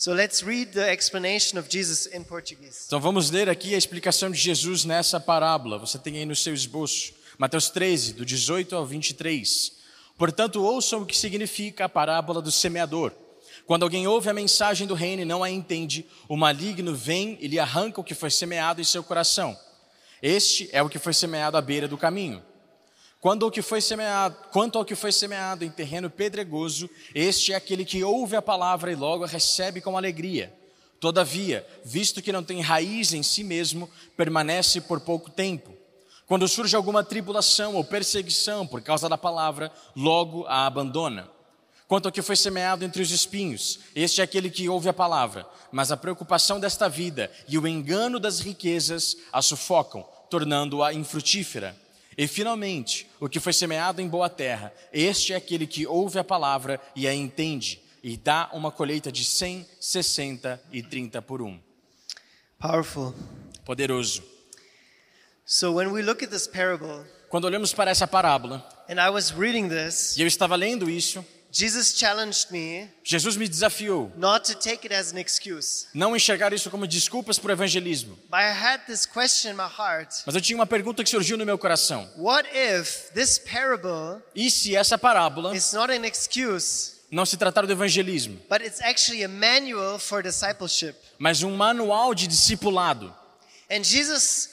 So 0.00 0.14
let's 0.14 0.42
read 0.42 0.72
the 0.72 0.90
explanation 0.90 1.58
of 1.58 1.68
Jesus 1.68 2.06
in 2.06 2.24
Portuguese. 2.24 2.84
Então 2.86 2.98
vamos 2.98 3.30
ler 3.30 3.50
aqui 3.50 3.74
a 3.74 3.76
explicação 3.76 4.30
de 4.30 4.38
Jesus 4.38 4.82
nessa 4.86 5.20
parábola. 5.20 5.76
Você 5.76 5.98
tem 5.98 6.16
aí 6.16 6.24
no 6.24 6.34
seu 6.34 6.54
esboço. 6.54 7.12
Mateus 7.36 7.68
13, 7.68 8.14
do 8.14 8.24
18 8.24 8.74
ao 8.74 8.86
23. 8.86 9.72
Portanto, 10.16 10.64
ouçam 10.64 11.02
o 11.02 11.06
que 11.06 11.14
significa 11.14 11.84
a 11.84 11.88
parábola 11.88 12.40
do 12.40 12.50
semeador. 12.50 13.12
Quando 13.66 13.82
alguém 13.82 14.06
ouve 14.06 14.30
a 14.30 14.32
mensagem 14.32 14.86
do 14.86 14.94
reino 14.94 15.20
e 15.20 15.26
não 15.26 15.44
a 15.44 15.50
entende, 15.50 16.06
o 16.26 16.34
maligno 16.34 16.94
vem 16.94 17.36
e 17.38 17.46
lhe 17.46 17.58
arranca 17.58 18.00
o 18.00 18.04
que 18.04 18.14
foi 18.14 18.30
semeado 18.30 18.80
em 18.80 18.84
seu 18.84 19.04
coração. 19.04 19.54
Este 20.22 20.70
é 20.72 20.82
o 20.82 20.88
que 20.88 20.98
foi 20.98 21.12
semeado 21.12 21.58
à 21.58 21.60
beira 21.60 21.86
do 21.86 21.98
caminho. 21.98 22.42
Quando 23.20 23.44
ao 23.44 23.50
que 23.50 23.60
foi 23.60 23.82
semeado, 23.82 24.34
quanto 24.50 24.78
ao 24.78 24.84
que 24.84 24.94
foi 24.94 25.12
semeado 25.12 25.62
em 25.62 25.70
terreno 25.70 26.08
pedregoso, 26.08 26.88
este 27.14 27.52
é 27.52 27.56
aquele 27.56 27.84
que 27.84 28.02
ouve 28.02 28.34
a 28.34 28.40
palavra 28.40 28.90
e 28.90 28.96
logo 28.96 29.24
a 29.24 29.26
recebe 29.26 29.82
com 29.82 29.96
alegria. 29.96 30.54
Todavia, 30.98 31.66
visto 31.84 32.22
que 32.22 32.32
não 32.32 32.42
tem 32.42 32.62
raiz 32.62 33.12
em 33.12 33.22
si 33.22 33.44
mesmo, 33.44 33.90
permanece 34.16 34.80
por 34.80 35.00
pouco 35.00 35.30
tempo. 35.30 35.74
Quando 36.26 36.48
surge 36.48 36.74
alguma 36.74 37.04
tribulação 37.04 37.74
ou 37.74 37.84
perseguição 37.84 38.66
por 38.66 38.80
causa 38.80 39.06
da 39.06 39.18
palavra, 39.18 39.70
logo 39.94 40.46
a 40.46 40.66
abandona. 40.66 41.28
Quanto 41.86 42.06
ao 42.06 42.12
que 42.12 42.22
foi 42.22 42.36
semeado 42.36 42.84
entre 42.84 43.02
os 43.02 43.10
espinhos, 43.10 43.80
este 43.94 44.22
é 44.22 44.24
aquele 44.24 44.48
que 44.48 44.68
ouve 44.68 44.88
a 44.88 44.94
palavra, 44.94 45.46
mas 45.72 45.92
a 45.92 45.96
preocupação 45.96 46.58
desta 46.58 46.88
vida 46.88 47.30
e 47.48 47.58
o 47.58 47.66
engano 47.66 48.18
das 48.18 48.40
riquezas 48.40 49.16
a 49.30 49.42
sufocam, 49.42 50.06
tornando-a 50.30 50.94
infrutífera. 50.94 51.76
E 52.16 52.26
finalmente, 52.26 53.08
o 53.18 53.28
que 53.28 53.40
foi 53.40 53.52
semeado 53.52 54.00
em 54.00 54.08
boa 54.08 54.28
terra, 54.28 54.72
este 54.92 55.32
é 55.32 55.36
aquele 55.36 55.66
que 55.66 55.86
ouve 55.86 56.18
a 56.18 56.24
palavra 56.24 56.80
e 56.94 57.06
a 57.06 57.14
entende, 57.14 57.80
e 58.02 58.16
dá 58.16 58.50
uma 58.52 58.70
colheita 58.70 59.12
de 59.12 59.24
100, 59.24 59.66
60 59.80 60.62
e 60.72 60.82
30 60.82 61.22
por 61.22 61.40
um. 61.40 61.58
Powerful. 62.58 63.14
Poderoso. 63.64 64.22
So 65.44 65.72
when 65.74 65.88
we 65.88 66.02
look 66.02 66.22
at 66.22 66.30
this 66.30 66.46
parable, 66.46 67.04
Quando 67.28 67.44
olhamos 67.44 67.72
para 67.72 67.90
essa 67.90 68.06
parábola, 68.06 68.66
and 68.88 69.00
I 69.00 69.08
was 69.08 69.30
reading 69.30 69.68
this, 69.68 70.16
e 70.16 70.20
eu 70.22 70.26
estava 70.26 70.56
lendo 70.56 70.90
isso, 70.90 71.24
Jesus 71.52 71.94
challenged 71.98 72.50
me 72.50 72.88
Jesus 73.02 73.36
me 73.36 73.48
desafiou 73.48 74.12
not 74.16 74.44
to 74.52 74.58
take 74.58 74.86
it 74.86 74.94
as 74.94 75.12
an 75.12 75.18
excuse. 75.18 75.86
não 75.92 76.14
enxergar 76.14 76.52
isso 76.52 76.70
como 76.70 76.86
desculpas 76.86 77.38
para 77.38 77.48
o 77.48 77.52
evangelismo. 77.52 78.16
But 78.30 78.40
I 78.40 78.52
had 78.52 78.82
this 78.86 79.04
question 79.06 79.50
in 79.50 79.54
my 79.56 79.68
heart. 79.68 80.14
Mas 80.26 80.34
eu 80.34 80.40
tinha 80.40 80.56
uma 80.56 80.66
pergunta 80.66 81.02
que 81.02 81.10
surgiu 81.10 81.36
no 81.36 81.44
meu 81.44 81.58
coração. 81.58 82.08
What 82.16 82.48
if 82.54 83.10
this 83.14 83.38
parable 83.38 84.22
E 84.34 84.50
se 84.50 84.76
essa 84.76 84.96
parábola 84.96 85.54
is 85.56 85.72
not 85.72 85.92
an 85.92 86.06
excuse, 86.06 87.00
não 87.10 87.26
se 87.26 87.36
tratar 87.36 87.66
do 87.66 87.72
evangelismo, 87.72 88.38
but 88.48 88.62
it's 88.62 88.80
actually 88.80 89.24
a 89.24 89.28
manual 89.28 89.98
for 89.98 90.22
discipleship? 90.22 90.94
mas 91.18 91.42
um 91.42 91.56
manual 91.56 92.14
de 92.14 92.26
discipulado? 92.28 93.12
And 93.68 93.82
Jesus 93.82 94.48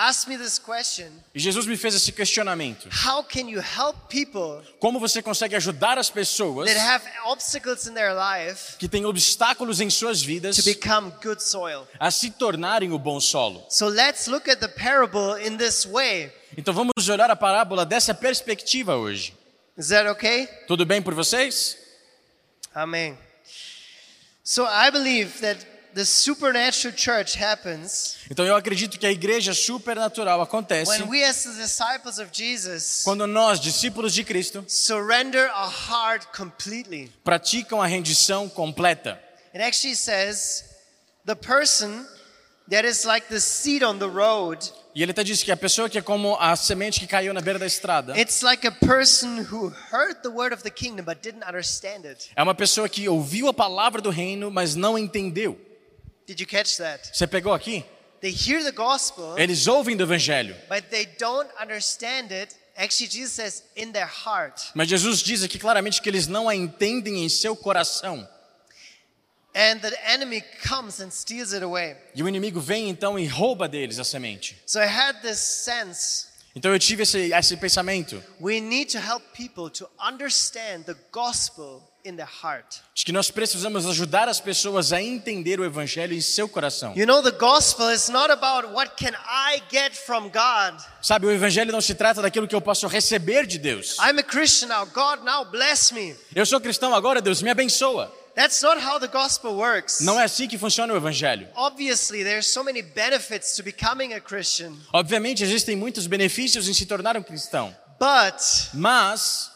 asked 0.00 0.28
me 0.28 0.38
this 0.38 0.60
question 0.60 1.10
E 1.34 1.40
Jesus 1.40 1.66
me 1.66 1.76
fez 1.76 1.92
esse 1.94 2.12
questionamento. 2.12 2.88
How 3.04 3.22
can 3.24 3.48
you 3.48 3.60
help 3.60 3.96
people 4.08 4.62
Como 4.78 5.00
você 5.00 5.20
consegue 5.20 5.56
ajudar 5.56 5.98
as 5.98 6.08
pessoas 6.08 6.68
that 6.72 6.78
have 6.80 7.04
obstacles 7.26 7.86
in 7.88 7.94
their 7.94 8.14
life 8.14 8.76
que 8.78 8.88
têm 8.88 9.04
obstáculos 9.04 9.80
em 9.80 9.90
suas 9.90 10.22
vidas 10.22 10.56
to 10.56 10.62
become 10.62 11.10
good 11.20 11.42
soil? 11.42 11.86
a 11.98 12.10
se 12.12 12.30
tornarem 12.30 12.92
o 12.92 12.98
bom 12.98 13.18
solo? 13.18 13.66
So 13.68 13.88
let's 13.88 14.28
look 14.28 14.48
at 14.48 14.60
the 14.60 14.68
parable 14.68 15.36
in 15.44 15.56
this 15.56 15.84
way. 15.84 16.32
Então 16.56 16.72
vamos 16.72 17.08
olhar 17.08 17.30
a 17.30 17.36
parábola 17.36 17.84
dessa 17.84 18.14
perspectiva 18.14 18.96
hoje. 18.96 19.34
Is 19.76 19.88
that 19.88 20.08
okay? 20.10 20.46
Tudo 20.66 20.86
bem 20.86 21.02
por 21.02 21.14
vocês? 21.14 21.76
Amen. 22.74 23.18
So 24.44 24.64
I 24.64 24.90
believe 24.90 25.40
that 25.40 25.58
the 25.94 26.04
supernatural 26.04 26.94
church 26.96 27.36
happens 27.42 28.16
Então 28.30 28.44
eu 28.44 28.54
acredito 28.54 28.98
que 28.98 29.06
a 29.06 29.10
igreja 29.12 29.54
supernatural 29.54 30.40
acontece 30.40 30.90
when 30.90 31.08
we, 31.08 31.24
as 31.24 31.42
the 31.44 31.52
disciples 31.62 32.18
of 32.18 32.30
Jesus, 32.32 33.02
quando 33.04 33.26
nós, 33.26 33.58
discípulos 33.60 34.12
de 34.12 34.24
Cristo, 34.24 34.64
surrender 34.68 35.50
our 35.54 35.70
heart 35.88 36.26
completely. 36.36 37.12
praticam 37.24 37.80
a 37.82 37.86
rendição 37.86 38.48
completa. 38.48 39.20
It 39.54 39.62
actually 39.64 39.96
says 39.96 40.64
the 41.24 41.34
person 41.34 42.06
that 42.68 42.86
is 42.86 43.04
like 43.04 43.28
the 43.28 43.40
seed 43.40 43.82
on 43.82 43.98
the 43.98 44.06
road, 44.08 44.70
E 44.94 45.02
ele 45.02 45.12
até 45.12 45.22
diz 45.22 45.42
que 45.44 45.52
a 45.52 45.56
pessoa 45.56 45.88
que 45.88 45.96
é 45.96 46.02
como 46.02 46.36
a 46.40 46.56
semente 46.56 46.98
que 46.98 47.06
caiu 47.06 47.32
na 47.32 47.40
beira 47.40 47.58
da 47.58 47.66
estrada 47.66 48.18
it's 48.18 48.42
like 48.42 48.66
a 48.66 48.72
person 48.72 49.42
who 49.50 49.72
heard 49.92 50.22
the 50.22 50.28
word 50.28 50.52
of 50.52 50.62
the 50.64 50.70
kingdom 50.70 51.04
but 51.04 51.22
didn't 51.22 51.44
understand 51.48 52.04
it. 52.04 52.30
é 52.34 52.42
uma 52.42 52.54
pessoa 52.54 52.88
que 52.88 53.08
ouviu 53.08 53.48
a 53.48 53.54
palavra 53.54 54.00
do 54.02 54.10
reino, 54.10 54.50
mas 54.50 54.74
não 54.74 54.98
entendeu. 54.98 55.58
Did 56.28 56.40
you 56.40 56.46
catch 56.46 56.76
that? 56.76 57.10
Você 57.10 57.26
pegou 57.26 57.54
aqui? 57.54 57.82
They 58.20 58.30
hear 58.30 58.62
the 58.62 58.72
gospel, 58.72 59.38
Eles 59.38 59.66
ouvem 59.66 59.96
do 59.96 60.04
evangelho, 60.04 60.54
but 60.68 60.90
they 60.90 61.06
don't 61.18 61.48
understand 61.58 62.30
it. 62.32 62.54
Actually, 62.76 63.10
Jesus 63.10 63.32
says 63.32 63.64
in 63.74 63.92
their 63.92 64.06
heart. 64.06 64.60
mas 64.74 64.88
Jesus 64.88 65.22
diz 65.22 65.42
aqui 65.42 65.58
claramente 65.58 66.02
que 66.02 66.08
eles 66.08 66.26
não 66.26 66.46
a 66.48 66.54
entendem 66.54 67.24
em 67.24 67.28
seu 67.30 67.56
coração. 67.56 68.28
And 69.54 69.80
the 69.80 69.96
enemy 70.04 70.44
comes 70.68 71.00
and 71.00 71.10
steals 71.10 71.54
it 71.54 71.64
away. 71.64 71.96
E 72.14 72.22
o 72.22 72.28
inimigo 72.28 72.60
vem 72.60 72.90
então 72.90 73.18
e 73.18 73.26
rouba 73.26 73.66
deles 73.66 73.98
a 73.98 74.04
semente. 74.04 74.60
So 74.66 74.78
I 74.80 74.86
had 74.86 75.22
this 75.22 75.38
sense 75.38 76.28
Então 76.54 76.72
eu 76.72 76.78
tive 76.78 77.04
esse, 77.04 77.32
esse 77.32 77.56
pensamento 77.56 78.22
we 78.40 78.60
need 78.60 78.92
to 78.92 78.98
help 78.98 79.22
people 79.32 79.70
to 79.70 79.88
understand 79.98 80.84
the 80.84 80.94
gospel 81.10 81.87
in 82.04 82.16
their 82.16 82.28
heart. 82.42 82.76
de 82.94 83.04
que 83.04 83.12
nós 83.12 83.30
precisamos 83.30 83.86
ajudar 83.86 84.28
as 84.28 84.40
pessoas 84.40 84.92
a 84.92 85.02
entender 85.02 85.60
o 85.60 85.64
evangelho 85.64 86.14
em 86.14 86.20
seu 86.20 86.48
coração. 86.48 86.94
You 86.96 87.06
know, 87.06 87.22
the 87.22 87.32
gospel 87.32 87.90
is 87.90 88.08
not 88.08 88.30
about 88.30 88.68
what 88.72 88.92
can 88.96 89.12
I 89.14 89.62
get 89.70 89.94
from 89.94 90.30
God. 90.30 90.80
Sabe, 91.02 91.26
o 91.26 91.30
evangelho 91.30 91.72
não 91.72 91.80
se 91.80 91.94
trata 91.94 92.22
daquilo 92.22 92.48
que 92.48 92.54
eu 92.54 92.60
posso 92.60 92.86
receber 92.86 93.46
de 93.46 93.58
Deus. 93.58 93.96
I'm 93.98 94.18
a 94.18 94.22
Christian 94.22 94.68
now. 94.68 94.86
God 94.86 95.24
now 95.24 95.44
bless 95.44 95.92
me. 95.92 96.16
Eu 96.34 96.46
sou 96.46 96.60
cristão 96.60 96.94
agora, 96.94 97.20
Deus 97.20 97.42
me 97.42 97.50
abençoa. 97.50 98.12
That's 98.34 98.62
not 98.62 98.78
how 98.80 99.00
the 99.00 99.08
gospel 99.08 99.54
works. 99.56 100.00
Não 100.00 100.20
é 100.20 100.22
assim 100.22 100.46
que 100.46 100.56
funciona 100.56 100.94
o 100.94 100.96
evangelho. 100.96 101.48
Obviously, 101.56 102.22
there's 102.22 102.46
so 102.46 102.62
many 102.62 102.82
benefits 102.82 103.56
to 103.56 103.64
becoming 103.64 104.14
a 104.14 104.20
Christian. 104.20 104.76
Obviamente 104.92 105.42
existem 105.42 105.74
muitos 105.74 106.06
benefícios 106.06 106.68
em 106.68 106.72
se 106.72 106.86
tornar 106.86 107.16
um 107.16 107.22
cristão, 107.22 107.74
But 107.98 108.40
mas 108.74 109.50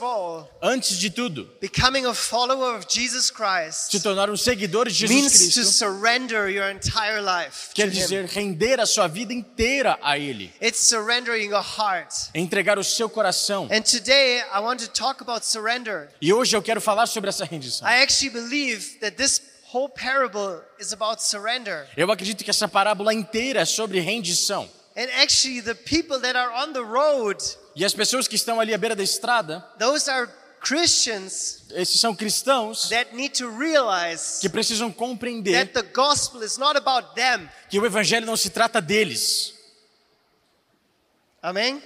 all, 0.00 0.48
antes 0.62 0.98
de 0.98 1.10
tudo, 1.10 1.48
becoming 1.60 2.06
a 2.06 2.14
follower 2.14 2.76
of 2.76 2.86
Jesus 2.88 3.26
se 3.26 3.32
Christ 3.32 4.02
tornar 4.02 4.30
um 4.30 4.36
seguidor 4.36 4.88
de 4.88 4.94
Jesus 4.94 5.16
means 5.16 5.32
to 5.32 5.60
Cristo 5.60 5.64
surrender 5.64 6.48
your 6.48 6.70
entire 6.70 7.20
life 7.20 7.70
to 7.70 7.74
quer 7.74 7.88
Him. 7.88 7.92
dizer 7.92 8.24
render 8.26 8.80
a 8.80 8.86
sua 8.86 9.08
vida 9.08 9.32
inteira 9.32 9.98
a 10.02 10.18
ele, 10.18 10.52
It's 10.60 10.78
surrendering 10.78 11.50
your 11.50 11.62
heart. 11.62 12.14
entregar 12.34 12.78
o 12.78 12.84
seu 12.84 13.08
coração. 13.08 13.68
And 13.70 13.82
today 13.82 14.42
I 14.52 14.60
want 14.60 14.80
to 14.80 14.88
talk 14.88 15.20
about 15.20 15.44
surrender. 15.44 16.08
E 16.20 16.32
hoje 16.32 16.56
eu 16.56 16.62
quero 16.62 16.80
falar 16.80 17.06
sobre 17.06 17.30
essa 17.30 17.44
rendição. 17.44 17.86
I 17.88 18.02
actually 18.02 18.30
believe 18.30 18.98
that 19.00 19.16
this 19.16 19.40
whole 19.72 19.88
parable 19.88 20.60
is 20.78 20.92
about 20.92 21.22
surrender. 21.22 21.88
Eu 21.96 22.10
acredito 22.10 22.44
que 22.44 22.50
essa 22.50 22.68
parábola 22.68 23.12
inteira 23.12 23.60
é 23.60 23.64
sobre 23.64 24.00
rendição. 24.00 24.68
And 24.94 25.08
actually, 25.22 25.62
the 25.62 25.74
people 25.74 26.20
that 26.20 26.36
are 26.36 26.52
on 26.52 26.74
the 26.74 26.82
road, 26.84 27.42
E 27.74 27.84
as 27.84 27.94
pessoas 27.94 28.28
que 28.28 28.34
estão 28.36 28.60
ali 28.60 28.74
à 28.74 28.78
beira 28.78 28.94
da 28.94 29.02
estrada, 29.02 29.60
those 29.78 30.08
are 30.10 30.30
Christians 30.60 31.64
esses 31.72 31.98
são 32.00 32.14
cristãos 32.14 32.88
that 32.88 33.14
need 33.16 33.36
to 33.36 33.48
realize 33.50 34.38
que 34.40 34.48
precisam 34.48 34.92
compreender 34.92 35.52
that 35.66 35.72
the 35.72 35.82
gospel 35.92 36.42
is 36.44 36.56
not 36.56 36.76
about 36.76 37.14
them. 37.16 37.48
que 37.68 37.80
o 37.80 37.84
evangelho 37.84 38.24
não 38.26 38.36
se 38.36 38.50
trata 38.50 38.80
deles, 38.80 39.54
Amen? 41.42 41.82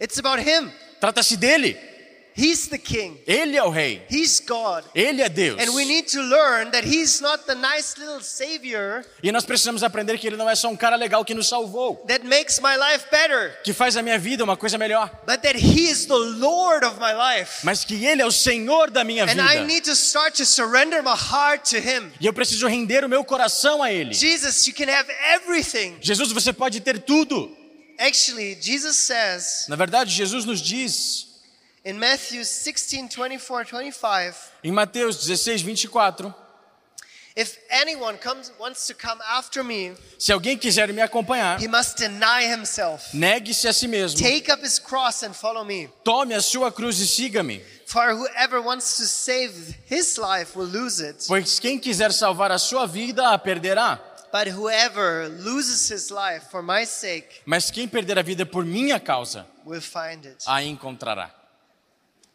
It's 0.00 0.18
about 0.18 0.40
Him. 0.40 0.72
trata-se 1.00 1.36
dele. 1.36 1.89
He's 2.36 2.68
the 2.68 2.78
King, 2.78 3.20
Ele 3.26 3.56
é 3.56 3.62
o 3.62 3.70
rei, 3.70 4.02
He's 4.10 4.40
God. 4.40 4.84
ele 4.94 5.22
é 5.22 5.28
Deus. 5.28 5.60
And 5.60 5.72
we 5.74 5.84
need 5.84 6.10
to 6.12 6.20
learn 6.22 6.70
that 6.70 6.86
He's 6.86 7.20
not 7.20 7.44
the 7.46 7.54
nice 7.54 7.98
little 7.98 8.22
Savior 8.22 9.04
E 9.22 9.30
nós 9.32 9.44
precisamos 9.44 9.82
aprender 9.82 10.18
que 10.18 10.26
ele 10.26 10.36
não 10.36 10.48
é 10.48 10.54
só 10.54 10.68
um 10.68 10.76
cara 10.76 10.96
legal 10.96 11.24
que 11.24 11.34
nos 11.34 11.48
salvou, 11.48 11.96
that 12.06 12.24
makes 12.24 12.60
my 12.60 12.76
life 12.76 13.06
better, 13.10 13.60
que 13.62 13.72
faz 13.72 13.96
a 13.96 14.02
minha 14.02 14.18
vida 14.18 14.42
uma 14.44 14.56
coisa 14.56 14.78
melhor, 14.78 15.10
but 15.26 15.40
that 15.42 15.56
He 15.56 15.90
is 15.90 16.06
the 16.06 16.14
Lord 16.14 16.84
of 16.86 16.98
my 17.00 17.12
life. 17.12 17.64
mas 17.64 17.84
que 17.84 18.04
ele 18.04 18.22
é 18.22 18.26
o 18.26 18.32
Senhor 18.32 18.90
da 18.90 19.04
minha 19.04 19.24
And 19.24 19.28
vida. 19.28 19.54
I 19.54 19.64
need 19.64 19.82
to 19.84 19.92
start 19.94 20.36
to 20.36 20.46
surrender 20.46 21.02
my 21.02 21.14
heart 21.16 21.68
to 21.70 21.76
Him. 21.76 22.12
E 22.20 22.26
eu 22.26 22.32
preciso 22.32 22.66
render 22.66 23.04
o 23.04 23.08
meu 23.08 23.24
coração 23.24 23.82
a 23.82 23.92
ele. 23.92 24.14
Jesus, 24.14 24.66
you 24.66 24.74
can 24.74 24.90
have 24.90 25.10
everything. 25.34 25.96
Jesus, 26.00 26.32
você 26.32 26.52
pode 26.52 26.80
ter 26.80 26.98
tudo. 27.00 27.56
Actually, 27.98 28.56
Jesus 28.60 28.96
says 28.96 29.66
Na 29.68 29.76
verdade, 29.76 30.10
Jesus 30.10 30.44
nos 30.46 30.60
diz 30.62 31.26
in 31.84 31.98
Matthew 31.98 32.44
16 32.44 33.08
24 33.08 33.64
25, 33.64 34.34
em 34.64 34.72
Mateus 34.72 35.16
16, 35.24 35.62
24, 35.62 36.34
if 37.36 37.58
anyone 37.70 38.18
comes, 38.18 38.52
wants 38.58 38.86
to 38.86 38.94
come 38.94 39.18
after 39.24 39.62
me, 39.64 39.92
se 40.18 40.32
alguém 40.32 40.58
quiser 40.58 40.92
me 40.92 41.00
acompanhar, 41.00 41.58
he 41.60 41.68
must 41.68 41.96
deny 41.96 42.42
himself, 42.44 43.14
negue-se 43.14 43.66
a 43.68 43.72
si 43.72 43.86
mesmo, 43.88 44.18
take 44.20 44.50
up 44.52 44.60
his 44.62 44.78
cross, 44.78 45.22
and 45.22 45.34
follow 45.34 45.64
me. 45.64 45.88
tome 46.04 46.34
a 46.34 46.40
sua 46.42 46.70
cruz 46.72 46.98
e 47.00 47.06
siga-me. 47.06 47.62
For 47.86 48.12
whoever 48.14 48.60
wants 48.60 48.96
to 48.98 49.04
save 49.04 49.52
his 49.86 50.16
life 50.18 50.54
will 50.56 50.66
lose 50.68 51.00
it, 51.00 51.24
Pois 51.26 51.58
quem 51.58 51.78
quiser 51.78 52.12
salvar 52.12 52.50
a 52.52 52.58
sua 52.58 52.86
vida, 52.86 53.30
a 53.32 53.38
perderá. 53.38 53.98
but 54.32 54.46
whoever 54.48 55.28
loses 55.28 55.88
his 55.88 56.10
life 56.10 56.44
for 56.50 56.62
my 56.62 56.84
sake 56.84 57.26
Mas 57.46 57.68
quem 57.70 57.88
perder 57.88 58.18
a 58.18 58.22
vida 58.22 58.44
por 58.46 58.64
minha 58.64 59.00
causa, 59.00 59.46
will 59.64 59.80
find 59.80 60.26
it. 60.26 60.44
a 60.46 60.62
encontrará. 60.62 61.30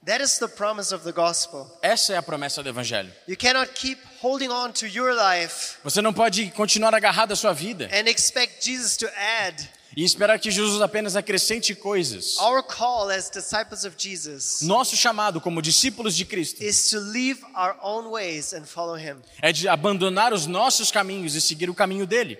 That 0.05 0.21
is 0.21 0.37
the 0.37 0.47
promise 0.47 0.93
of 0.93 1.03
the 1.03 1.11
gospel. 1.11 1.65
Essa 1.81 2.13
é 2.13 2.17
a 2.17 2.21
promessa 2.21 2.61
do 2.61 2.69
Evangelho. 2.69 3.11
You 3.27 3.35
cannot 3.35 3.73
keep 3.73 3.99
holding 4.21 4.49
on 4.49 4.71
to 4.73 4.85
your 4.85 5.13
life 5.15 5.77
Você 5.83 5.99
não 6.01 6.13
pode 6.13 6.51
continuar 6.51 6.93
agarrado 6.93 7.31
à 7.31 7.35
sua 7.35 7.53
vida 7.53 7.89
and 7.91 8.07
expect 8.07 8.63
Jesus 8.63 8.95
to 8.97 9.07
add. 9.39 9.67
e 9.97 10.03
esperar 10.03 10.37
que 10.39 10.51
Jesus 10.51 10.79
apenas 10.81 11.15
acrescente 11.15 11.73
coisas. 11.73 12.37
Our 12.37 12.61
call 12.61 13.09
as 13.09 13.31
disciples 13.31 13.83
of 13.83 13.95
Jesus 13.97 14.61
Nosso 14.61 14.95
chamado 14.95 15.41
como 15.41 15.59
discípulos 15.61 16.15
de 16.15 16.23
Cristo 16.25 16.61
is 16.63 16.89
to 16.89 16.99
leave 16.99 17.41
our 17.55 17.75
own 17.81 18.11
ways 18.11 18.53
and 18.53 18.65
follow 18.65 18.95
him. 18.97 19.15
é 19.41 19.51
de 19.51 19.67
abandonar 19.67 20.33
os 20.33 20.45
nossos 20.45 20.91
caminhos 20.91 21.33
e 21.33 21.41
seguir 21.41 21.67
o 21.69 21.73
caminho 21.73 22.05
dele. 22.05 22.37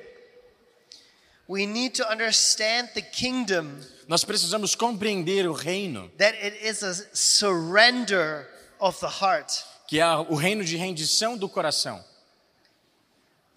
We 1.47 1.65
need 1.65 1.95
to 2.01 2.03
understand 2.11 2.89
the 2.93 3.01
kingdom 3.01 3.79
Nós 4.07 4.23
precisamos 4.23 4.75
compreender 4.75 5.47
o 5.47 5.53
reino, 5.53 6.09
that 6.17 6.37
it 6.37 6.57
is 6.65 6.83
a 6.83 6.93
surrender 7.13 8.47
of 8.79 8.99
the 8.99 9.07
heart. 9.07 9.63
que 9.87 9.99
é 9.99 10.07
o 10.07 10.35
reino 10.35 10.63
de 10.63 10.75
rendição 10.77 11.37
do 11.37 11.49
coração. 11.49 12.03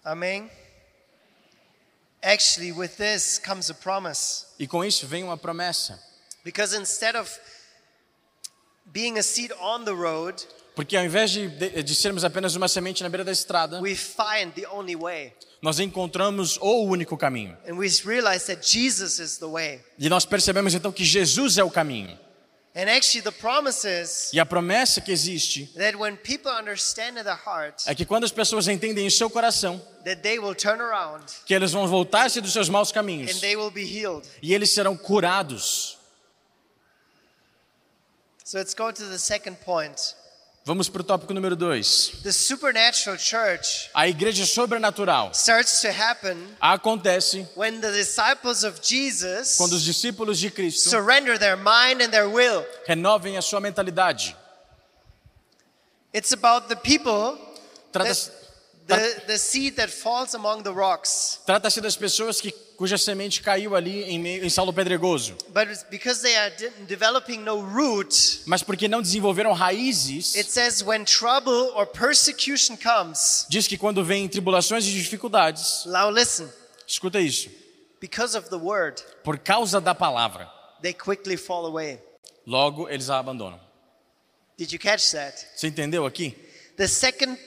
Amen. 0.03 0.49
Actually, 2.21 2.71
with 2.71 2.97
this 2.97 3.39
comes 3.39 3.69
a 3.69 3.73
promise. 3.73 4.45
E 4.57 4.67
com 4.67 4.83
isso 4.83 5.07
vem 5.07 5.23
uma 5.23 5.37
promessa. 5.37 5.99
Because 6.43 6.75
instead 6.75 7.15
of 7.15 7.29
being 8.91 9.17
a 9.17 9.23
seed 9.23 9.51
on 9.59 9.85
the 9.85 9.93
road, 9.93 10.45
Porque 10.75 10.95
ao 10.95 11.03
invés 11.03 11.31
de, 11.31 11.47
de, 11.47 11.83
de 11.83 11.95
sermos 11.95 12.23
apenas 12.23 12.55
uma 12.55 12.67
semente 12.67 13.03
na 13.03 13.09
beira 13.09 13.23
da 13.23 13.31
estrada, 13.31 13.81
we 13.81 13.95
find 13.95 14.53
the 14.55 14.67
only 14.69 14.95
way. 14.95 15.33
nós 15.61 15.79
encontramos 15.79 16.57
o 16.61 16.83
único 16.85 17.17
caminho. 17.17 17.57
And 17.67 17.75
we 17.75 17.89
realize 18.05 18.45
that 18.47 18.65
Jesus 18.65 19.19
is 19.19 19.37
the 19.37 19.47
way. 19.47 19.81
E 19.97 20.07
nós 20.09 20.25
percebemos 20.25 20.73
então 20.73 20.91
que 20.91 21.03
Jesus 21.03 21.57
é 21.57 21.63
o 21.63 21.69
caminho. 21.69 22.17
And 22.75 22.87
actually, 22.87 23.23
the 23.23 23.31
promise 23.31 23.85
is 23.85 24.31
E 24.31 24.39
a 24.39 24.45
promessa 24.45 25.01
que 25.01 25.11
existe 25.11 25.65
that 25.75 25.97
when 25.97 26.15
people 26.15 26.51
understand 26.51 27.19
in 27.19 27.23
their 27.23 27.35
heart 27.35 27.83
é 27.87 27.95
que 27.95 28.05
quando 28.05 28.25
as 28.25 28.31
pessoas 28.31 28.67
entendem 28.67 29.05
em 29.07 29.09
seu 29.09 29.27
coração 29.29 29.81
that 30.05 30.21
they 30.21 30.37
will 30.37 30.53
turn 30.55 30.79
around 30.79 31.25
que 31.47 31.53
eles 31.53 31.71
vão 31.71 31.87
voltar-se 31.87 32.39
dos 32.39 32.53
seus 32.53 32.69
maus 32.69 32.91
caminhos 32.91 33.41
they 33.41 33.55
will 33.55 33.71
be 33.71 33.81
healed. 33.81 34.25
e 34.41 34.53
eles 34.53 34.69
serão 34.69 34.95
curados. 34.95 35.97
So 38.45 38.57
let's 38.57 38.73
go 38.73 38.91
to 38.91 39.09
the 39.09 39.17
second 39.17 39.57
point. 39.65 40.15
Vamos 40.69 40.87
para 40.87 41.01
o 41.01 41.03
tópico 41.03 41.33
número 41.33 41.55
2. 41.55 42.21
The 42.21 42.31
supernatural 42.31 43.17
church 43.17 43.89
A 43.91 44.07
igreja 44.07 44.45
sobrenatural 44.45 45.33
starts 45.33 45.81
to 45.81 45.87
happen 45.87 46.37
acontece 46.61 47.47
when 47.55 47.81
the 47.81 47.91
disciples 47.91 48.63
of 48.63 48.79
Jesus 48.79 49.57
quando 49.57 49.73
os 49.73 49.81
discípulos 49.81 50.37
de 50.37 50.51
Cristo 50.51 50.91
surrender 50.91 51.39
their 51.39 51.57
mind 51.57 52.03
and 52.03 52.11
their 52.11 52.29
will. 52.29 52.63
renovem 52.87 53.35
a 53.35 53.41
sua 53.41 53.59
mentalidade. 53.59 54.35
It's 56.13 56.33
about 56.33 56.67
the 56.67 56.75
people, 56.75 57.35
Trata-se 57.91 58.29
the, 58.97 59.21
the 59.27 59.37
seed 59.37 59.75
that 59.75 59.89
falls 59.91 60.33
among 60.33 60.63
the 60.63 60.71
rocks. 60.71 61.39
trata-se 61.45 61.79
das 61.81 61.95
pessoas 61.95 62.41
que, 62.41 62.51
cuja 62.77 62.97
semente 62.97 63.41
caiu 63.41 63.75
ali 63.75 64.03
em, 64.03 64.17
meio, 64.19 64.43
em 64.45 64.49
solo 64.49 64.71
pedregoso, 64.73 65.35
But 65.49 65.67
because 65.89 66.21
they 66.21 66.35
are 66.35 66.49
de- 66.55 66.69
developing 66.87 67.39
no 67.39 67.59
root, 67.61 68.41
mas 68.45 68.63
porque 68.63 68.87
não 68.87 69.01
desenvolveram 69.01 69.53
raízes, 69.53 70.35
it 70.35 70.49
says 70.49 70.81
when 70.81 71.03
trouble 71.05 71.71
or 71.75 71.85
persecution 71.85 72.75
comes, 72.77 73.45
diz 73.49 73.67
que 73.67 73.77
quando 73.77 74.03
vem 74.03 74.27
tribulações 74.27 74.85
e 74.87 74.91
dificuldades, 74.91 75.85
now 75.85 76.09
listen, 76.09 76.47
escuta 76.87 77.19
isso, 77.19 77.49
because 78.01 78.37
of 78.37 78.49
the 78.49 78.55
word, 78.57 79.01
por 79.23 79.37
causa 79.37 79.79
da 79.81 79.93
palavra, 79.93 80.49
they 80.81 80.93
quickly 80.93 81.35
fall 81.37 81.65
away. 81.65 81.99
logo 82.47 82.87
eles 82.89 83.09
a 83.09 83.19
abandonam. 83.19 83.59
Did 84.57 84.71
you 84.73 84.79
catch 84.79 85.11
that? 85.11 85.35
Você 85.55 85.67
entendeu 85.67 86.05
aqui? 86.05 86.35
The 86.75 86.87
second 86.87 87.37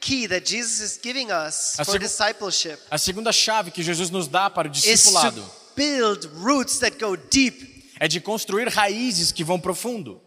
key 0.00 0.26
that 0.26 0.44
Jesus 0.50 0.80
is 0.80 0.98
giving 1.02 1.30
us 1.30 1.78
A 1.78 1.84
for 1.84 1.98
discipleship 1.98 2.78
A 2.90 2.98
segunda 2.98 3.32
chave 3.32 3.70
que 3.70 3.82
Jesus 3.82 4.10
nos 4.10 4.26
dá 4.26 4.48
para 4.50 4.68
o 4.68 4.72
is 4.72 4.82
discipulado 4.82 5.44
build 5.76 6.26
roots 6.42 6.78
that 6.78 6.98
go 6.98 7.16
deep. 7.16 7.84
é 8.00 8.08
de 8.08 8.20
construir 8.20 8.68
raízes 8.68 9.30
que 9.30 9.44
vão 9.44 9.60
profundo. 9.60 10.20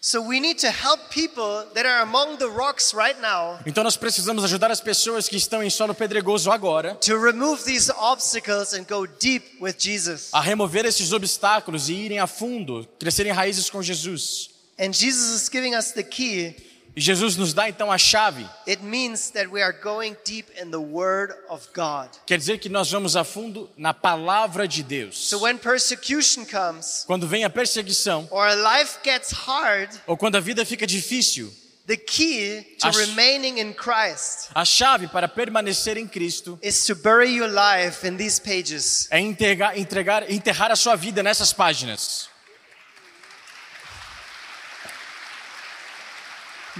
So 0.00 0.20
we 0.22 0.38
need 0.38 0.60
to 0.60 0.68
help 0.70 1.10
people 1.10 1.64
that 1.74 1.84
are 1.84 2.00
among 2.02 2.36
the 2.36 2.46
rocks 2.46 2.92
right 2.94 3.20
now 3.20 3.58
Então 3.66 3.82
nós 3.82 3.96
precisamos 3.96 4.44
ajudar 4.44 4.70
as 4.70 4.80
pessoas 4.80 5.28
que 5.28 5.36
estão 5.36 5.62
em 5.64 5.70
solo 5.70 5.94
pedregoso 5.94 6.50
agora 6.52 6.94
to 6.96 7.16
remove 7.16 7.64
these 7.64 7.90
obstacles 7.90 8.72
and 8.72 8.84
go 8.84 9.04
deep 9.06 9.44
with 9.60 9.74
Jesus. 9.78 10.28
a 10.32 10.40
remover 10.40 10.84
esses 10.84 11.12
obstáculos 11.12 11.88
e 11.88 11.94
irem 11.94 12.20
a 12.20 12.26
fundo, 12.28 12.86
crescerem 13.00 13.32
raízes 13.32 13.68
com 13.68 13.82
Jesus. 13.82 14.50
And 14.78 14.92
Jesus 14.92 15.42
is 15.42 15.48
giving 15.48 15.74
us 15.74 15.90
the 15.92 16.04
key. 16.04 16.54
E 16.96 17.00
Jesus 17.00 17.36
nos 17.36 17.52
dá 17.52 17.68
então 17.68 17.92
a 17.92 17.98
chave. 17.98 18.48
It 18.66 18.82
means 18.82 19.28
that 19.32 19.48
we 19.50 19.60
are 19.62 19.76
going 19.82 20.16
deep 20.24 20.46
in 20.58 20.70
the 20.70 20.78
Word 20.78 21.34
of 21.50 21.68
God. 21.74 22.08
Quer 22.26 22.38
dizer 22.38 22.58
que 22.58 22.70
nós 22.70 22.90
vamos 22.90 23.14
a 23.16 23.22
fundo 23.22 23.68
na 23.76 23.92
palavra 23.92 24.66
de 24.66 24.82
Deus. 24.82 25.28
So 25.28 25.40
when 25.40 25.58
persecution 25.58 26.46
comes 26.46 27.04
Quando 27.06 27.26
vem 27.28 27.44
a 27.44 27.50
perseguição 27.50 28.26
or 28.30 28.48
life 28.54 28.98
gets 29.04 29.30
hard, 29.30 29.90
ou 30.06 30.16
quando 30.16 30.36
a 30.36 30.40
vida 30.40 30.64
fica 30.64 30.86
difícil, 30.86 31.52
the 31.86 31.98
key 31.98 32.62
to 32.80 32.88
Acho- 32.88 32.98
remaining 33.00 33.58
in 33.58 33.74
Christ 33.74 34.48
a 34.54 34.64
chave 34.64 35.06
para 35.08 35.28
permanecer 35.28 35.98
em 35.98 36.08
Cristo 36.08 36.58
is 36.62 36.86
to 36.86 36.94
bury 36.94 37.28
your 37.36 37.48
life 37.50 38.06
in 38.08 38.16
these 38.16 38.40
pages. 38.40 39.06
é 39.10 39.20
entregar, 39.20 39.78
entregar, 39.78 40.30
enterrar 40.30 40.72
a 40.72 40.76
sua 40.76 40.96
vida 40.96 41.22
nessas 41.22 41.52
páginas. 41.52 42.30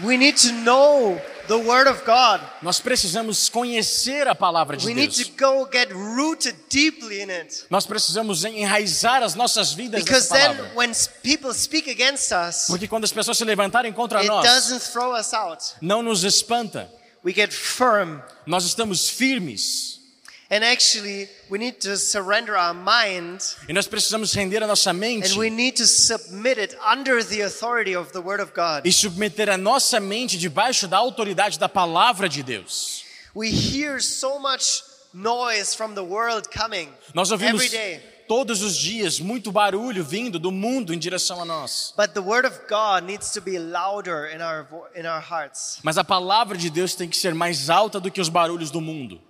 We 0.05 0.17
need 0.19 0.37
to 0.43 0.53
know 0.53 1.19
the 1.49 1.57
Word 1.57 1.89
of 1.89 2.05
God. 2.05 2.41
Nós 2.63 2.81
precisamos 2.81 3.49
conhecer 3.49 4.29
a 4.29 4.35
palavra 4.35 4.77
de 4.77 4.85
We 4.85 4.93
need 4.95 5.15
Deus. 5.15 5.29
to 5.29 5.33
go 5.39 5.67
get 5.73 5.91
rooted 5.93 6.55
deeply 6.69 7.23
in 7.23 7.31
it. 7.31 7.65
Nós 7.71 7.87
precisamos 7.87 8.45
enraizar 8.45 9.23
as 9.23 9.35
nossas 9.35 9.73
vidas 9.73 10.03
Because 10.05 10.29
nessa 10.31 10.35
then, 10.35 10.57
palavra. 10.57 10.75
when 10.77 10.91
s- 10.91 11.09
people 11.23 11.53
speak 11.55 11.89
against 11.91 12.31
us, 12.33 12.67
Porque 12.67 12.87
quando 12.87 13.05
as 13.05 13.13
pessoas 13.13 13.39
se 13.39 13.45
levantarem 13.45 13.93
contra 13.93 14.21
it 14.21 14.29
nós, 14.29 14.45
doesn't 14.45 14.81
throw 14.93 15.15
us 15.19 15.33
out. 15.33 15.63
não 15.81 16.03
nos 16.03 16.25
espanta. 16.25 16.91
We 17.25 17.33
get 17.33 17.53
firm. 17.53 18.21
Nós 18.47 18.65
estamos 18.65 19.09
firmes. 19.09 20.01
And 20.49 20.63
actually, 20.65 21.29
we 21.51 21.59
need 21.59 21.79
to 21.81 21.97
surrender 21.97 22.57
our 22.57 22.73
mind 22.73 23.41
E 23.69 23.73
nós 23.73 23.89
precisamos 23.89 24.33
render 24.33 24.63
a 24.63 24.67
nossa 24.67 24.93
mente 24.93 25.33
and 25.33 25.39
we 25.39 25.51
need 25.51 25.73
to 25.77 25.87
submit 25.87 26.61
it 26.61 26.77
under 26.87 27.25
the 27.25 27.43
authority 27.43 27.97
of 27.97 28.13
the 28.13 28.21
Word 28.21 28.41
of 28.41 28.53
God. 28.55 28.87
e 28.87 28.93
submeter 28.93 29.51
a 29.51 29.57
nossa 29.59 29.99
mente 29.99 30.39
debaixo 30.39 30.87
da 30.87 30.99
autoridade 30.99 31.59
da 31.59 31.69
palavra 31.69 32.29
de 32.29 32.45
Deus. 32.45 33.03
We 33.35 33.49
hear 33.51 34.01
so 34.01 34.39
much 34.39 34.85
noise 35.13 35.75
from 35.77 35.95
the 35.95 36.03
world 36.05 36.49
coming 36.57 36.91
Nós 37.13 37.33
ouvimos 37.33 37.65
every 37.65 37.77
day. 37.77 38.01
todos 38.29 38.63
os 38.63 38.77
dias 38.77 39.19
muito 39.19 39.51
barulho 39.51 40.05
vindo 40.05 40.39
do 40.39 40.53
mundo 40.53 40.95
em 40.95 40.99
direção 40.99 41.43
a 41.43 41.45
nós. 41.45 41.93
But 41.97 42.13
the 42.15 42.21
Word 42.21 42.47
of 42.47 42.57
God 42.69 43.03
needs 43.05 43.33
to 43.33 43.41
be 43.41 43.59
louder 43.59 44.33
in 44.33 44.41
our, 44.41 44.63
vo- 44.71 44.87
in 44.95 45.07
our 45.09 45.21
hearts. 45.21 45.81
Mas 45.83 45.99
a 45.99 46.05
palavra 46.05 46.57
de 46.57 46.71
Deus 46.71 46.95
tem 46.95 47.09
que 47.09 47.17
ser 47.17 47.35
mais 47.35 47.69
alta 47.69 47.99
do 47.99 48.13
que 48.13 48.21
os 48.21 48.29
barulhos 48.29 48.71
do 48.71 48.81
mundo. 48.81 49.21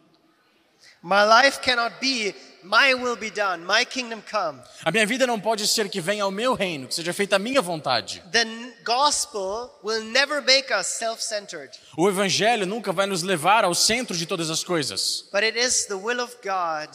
My 1.06 1.22
life 1.22 1.60
cannot 1.62 2.00
be, 2.00 2.34
my 2.64 2.92
will 2.94 3.14
be 3.14 3.30
done, 3.30 3.64
my 3.64 3.84
kingdom 3.84 4.20
come. 4.28 4.60
A 4.84 4.90
minha 4.90 5.06
vida 5.06 5.24
não 5.24 5.38
pode 5.38 5.64
ser 5.68 5.88
que 5.88 6.00
venha 6.00 6.24
ao 6.24 6.32
meu 6.32 6.52
reino, 6.52 6.88
que 6.88 6.96
seja 6.96 7.12
feita 7.12 7.36
a 7.36 7.38
minha 7.38 7.62
vontade. 7.62 8.20
The 8.32 8.44
gospel 8.84 9.70
will 9.84 10.02
never 10.02 10.42
make 10.42 10.74
us 10.74 10.88
self 10.88 11.22
centered, 11.22 11.70
O 11.96 12.08
evangelho 12.08 12.66
nunca 12.66 12.90
vai 12.92 13.06
nos 13.06 13.22
levar 13.22 13.62
ao 13.64 13.72
centro 13.72 14.16
de 14.16 14.26
todas 14.26 14.50
as 14.50 14.64
coisas, 14.64 15.24
but 15.30 15.44
it 15.44 15.56
is 15.56 15.86
the 15.86 15.94
will 15.94 16.20
of 16.20 16.34
God 16.42 16.88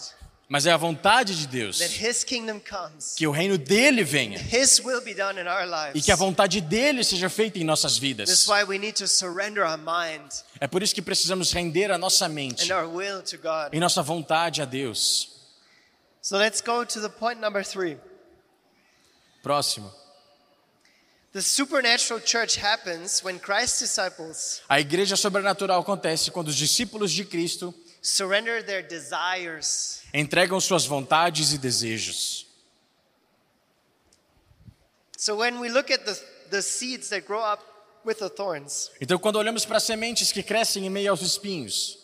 mas 0.52 0.66
é 0.66 0.72
a 0.74 0.76
vontade 0.76 1.34
de 1.34 1.48
Deus 1.48 1.80
que 3.16 3.26
o 3.26 3.32
reino 3.32 3.58
dele 3.58 4.04
venha 4.04 4.38
e 5.94 6.02
que 6.02 6.12
a 6.12 6.16
vontade 6.18 6.60
dele 6.60 7.06
seja 7.06 7.30
feita 7.30 7.58
em 7.58 7.64
nossas 7.64 7.98
vidas. 7.98 8.46
É 10.60 10.68
por 10.68 10.84
isso 10.84 10.94
que 10.94 11.02
precisamos 11.02 11.54
render 11.54 11.90
a 11.90 11.98
nossa 11.98 12.28
mente 12.28 12.70
and 12.70 12.78
our 12.78 12.86
will 12.86 13.22
to 13.22 13.38
God. 13.38 13.74
e 13.74 13.80
nossa 13.80 14.04
vontade 14.04 14.62
a 14.62 14.66
Deus. 14.66 15.30
So 16.22 16.38
let's 16.38 16.60
go 16.60 16.86
to 16.86 17.00
the 17.00 17.08
point 17.08 17.40
number 17.40 17.64
three. 17.64 17.98
Próximo. 19.42 19.90
The 21.32 21.42
supernatural 21.42 22.20
church 22.20 22.60
happens 22.62 23.24
when 23.24 23.40
Christ's 23.40 23.80
disciples 23.80 24.62
A 24.68 24.82
igreja 24.82 25.16
sobrenatural 25.16 25.80
acontece 25.80 26.30
quando 26.30 26.50
os 26.50 26.58
discípulos 26.58 27.10
de 27.10 27.24
Cristo 27.24 27.74
surrender 28.02 28.66
their 28.66 28.86
desires 28.86 30.01
entregam 30.14 30.60
suas 30.60 30.86
vontades 30.86 31.54
e 31.54 31.58
desejos. 31.58 32.48
So 35.18 35.36
when 35.38 35.60
we 35.60 35.70
look 35.70 35.92
at 35.92 36.04
the, 36.04 36.20
the 36.50 36.62
seeds 36.62 37.10
that 37.10 37.26
grow 37.28 37.42
up 37.42 37.64
with 38.06 38.16
the 38.16 38.30
thorns, 38.30 38.90
Então, 39.00 39.18
quando 39.20 39.36
olhamos 39.38 39.66
para 39.66 39.78
as 39.78 39.84
sementes 39.84 40.32
que 40.32 40.42
crescem 40.42 40.86
em 40.86 40.90
meio 40.90 41.12
aos 41.12 41.22
espinhos, 41.22 41.98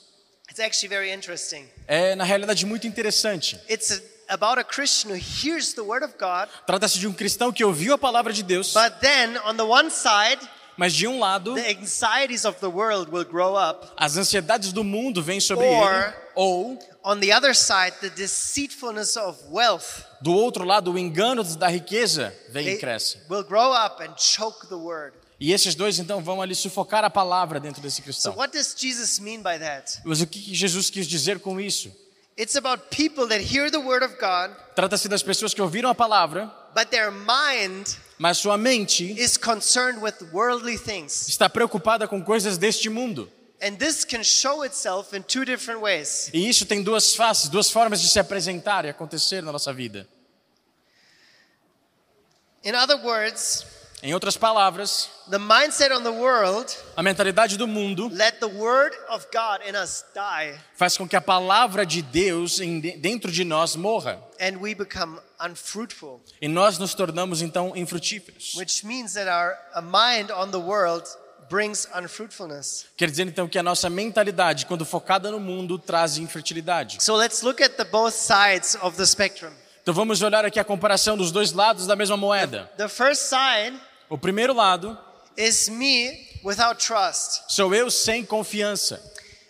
it's 0.49 0.59
actually 0.59 0.87
very 0.87 1.11
interesting. 1.11 1.67
é 1.87 2.15
na 2.15 2.23
realidade 2.23 2.65
muito 2.65 2.85
interessante. 2.85 3.59
It's 3.69 3.91
a, 3.91 4.01
about 4.33 4.59
a 4.59 4.63
Christian 4.63 5.09
who 5.11 5.17
hears 5.17 5.73
the 5.73 5.81
word 5.81 6.05
of 6.05 6.13
God, 6.19 6.47
Trata-se 6.67 6.99
de 6.99 7.07
um 7.07 7.13
cristão 7.13 7.51
que 7.51 7.63
ouviu 7.63 7.93
a 7.93 7.97
palavra 7.97 8.31
de 8.31 8.43
Deus, 8.43 8.73
but 8.73 8.99
then 9.01 9.37
on 9.45 9.55
the 9.55 9.63
one 9.63 9.89
side, 9.89 10.39
mas 10.77 10.93
de 10.93 11.07
um 11.07 11.19
lado, 11.19 11.55
the 11.55 11.69
anxieties 11.71 12.45
of 12.45 12.59
the 12.59 12.67
world 12.67 13.11
will 13.11 13.25
grow 13.25 13.55
up. 13.57 13.87
as 13.97 14.15
ansiedades 14.17 14.71
do 14.71 14.83
mundo 14.83 15.21
vêm 15.23 15.39
sobre 15.39 15.65
Or- 15.65 15.93
ele, 15.93 16.13
ou 16.35 16.79
On 17.03 17.17
the 17.19 17.31
other 17.33 17.55
side, 17.55 17.93
the 18.01 18.09
deceitfulness 18.09 19.15
of 19.15 19.39
wealth 19.49 20.03
do 20.21 20.33
outro 20.33 20.65
lado, 20.65 20.91
o 20.91 20.97
engano 20.99 21.43
da 21.43 21.67
riqueza 21.67 22.33
vem 22.49 22.67
e 22.69 22.77
cresce. 22.77 23.17
will 23.29 23.43
grow 23.43 23.71
up 23.73 24.01
and 24.03 24.13
choke 24.17 24.67
the 24.67 24.75
word. 24.75 25.13
E 25.39 25.53
esses 25.53 25.75
dois 25.75 25.99
então 25.99 26.21
vão 26.21 26.41
ali 26.41 26.55
sufocar 26.55 27.03
a 27.05 27.09
palavra 27.09 27.59
dentro 27.59 27.81
desse 27.81 27.97
So 27.97 28.03
cristão. 28.03 28.35
what 28.35 28.51
does 28.51 28.75
Jesus 28.77 29.19
mean 29.19 29.37
by 29.37 29.57
that? 29.59 29.99
Mas 30.03 30.19
o 30.21 30.27
que 30.27 30.53
Jesus 30.53 30.89
quis 30.89 31.07
dizer 31.07 31.39
com 31.39 31.59
isso? 31.61 31.91
It's 32.37 32.55
about 32.55 32.83
people 32.95 33.27
that 33.29 33.41
hear 33.41 33.71
the 33.71 33.77
word 33.79 34.03
of 34.05 34.15
God, 34.19 34.51
Trata-se 34.75 35.07
das 35.07 35.23
pessoas 35.23 35.53
que 35.53 35.61
ouviram 35.61 35.89
a 35.89 35.95
palavra, 35.95 36.51
but 36.77 36.91
their 36.91 37.09
mind 37.09 37.97
mas 38.19 38.37
sua 38.37 38.55
mente 38.55 39.19
is 39.19 39.35
concerned 39.35 39.99
with 39.99 40.21
worldly 40.31 40.77
things. 40.77 41.27
está 41.27 41.49
preocupada 41.49 42.07
com 42.07 42.21
coisas 42.21 42.57
deste 42.57 42.87
mundo. 42.87 43.31
And 43.59 43.77
this 43.77 44.05
can 44.05 44.23
show 44.23 44.63
itself 44.63 45.15
in 45.15 45.23
two 45.23 45.43
different 45.43 45.81
ways. 45.81 46.29
E 46.31 46.47
isso 46.47 46.67
tem 46.67 46.83
duas 46.83 47.15
faces, 47.15 47.49
duas 47.49 47.71
formas 47.71 47.99
de 47.99 48.07
se 48.07 48.19
apresentar 48.19 48.85
e 48.85 48.89
acontecer 48.89 49.41
na 49.41 49.51
nossa 49.51 49.73
vida. 49.73 50.07
In 52.63 52.75
other 52.75 52.97
words, 53.03 53.65
Em 54.03 54.13
outras 54.13 54.37
palavras, 54.37 55.09
the 55.27 55.39
mindset 55.39 55.91
on 55.91 56.03
the 56.03 56.11
world 56.11 56.71
a 56.95 57.01
mentalidade 57.01 57.57
do 57.57 57.65
mundo 57.67 58.07
let 58.13 58.39
the 58.39 58.45
word 58.45 58.95
of 59.09 59.25
God 59.33 59.67
in 59.67 59.75
us 59.75 60.05
die 60.13 60.53
faz 60.75 60.95
com 60.95 61.07
que 61.07 61.15
a 61.15 61.21
palavra 61.21 61.83
de 61.83 62.03
Deus 62.03 62.59
dentro 62.99 63.31
de 63.31 63.43
nós 63.43 63.75
morra 63.75 64.21
and 64.39 64.57
we 64.59 64.75
become 64.75 65.19
unfruitful, 65.43 66.21
E 66.39 66.47
nós 66.47 66.77
nos 66.77 66.93
tornamos 66.93 67.41
então 67.41 67.75
infrutíferos. 67.75 68.53
which 68.55 68.85
means 68.85 69.13
that 69.13 69.27
our 69.27 69.57
mind 69.81 70.31
on 70.31 70.51
the 70.51 70.59
world 70.59 71.03
brings 71.49 71.87
unfruitfulness. 71.95 72.85
Quer 72.95 73.09
dizer 73.09 73.25
então 73.25 73.47
que 73.47 73.57
a 73.57 73.63
nossa 73.63 73.89
mentalidade, 73.89 74.67
quando 74.67 74.85
focada 74.85 75.31
no 75.31 75.39
mundo, 75.39 75.79
traz 75.79 76.17
infertilidade. 76.19 77.01
So 77.01 77.15
let's 77.15 77.41
look 77.41 77.63
at 77.63 77.77
the 77.77 77.85
both 77.85 78.13
sides 78.13 78.77
of 78.81 78.95
the 78.95 79.05
spectrum. 79.07 79.51
Então 79.81 79.93
vamos 79.93 80.21
olhar 80.21 80.43
aqui 80.43 80.59
a 80.59 80.65
comparação 80.65 81.15
dos 81.17 81.31
dois 81.31 81.53
lados 81.53 81.87
da 81.87 81.95
mesma 81.95 82.17
moeda. 82.17 82.69
The 82.77 82.89
first 82.89 83.21
side 83.23 83.79
O 84.09 84.17
primeiro 84.17 84.53
lado 84.53 84.97
is 85.35 85.67
me 85.69 86.27
without 86.43 86.83
trust. 86.85 87.43
sou 87.49 87.73
eu 87.73 87.89
sem 87.91 88.23
confiança. 88.25 89.01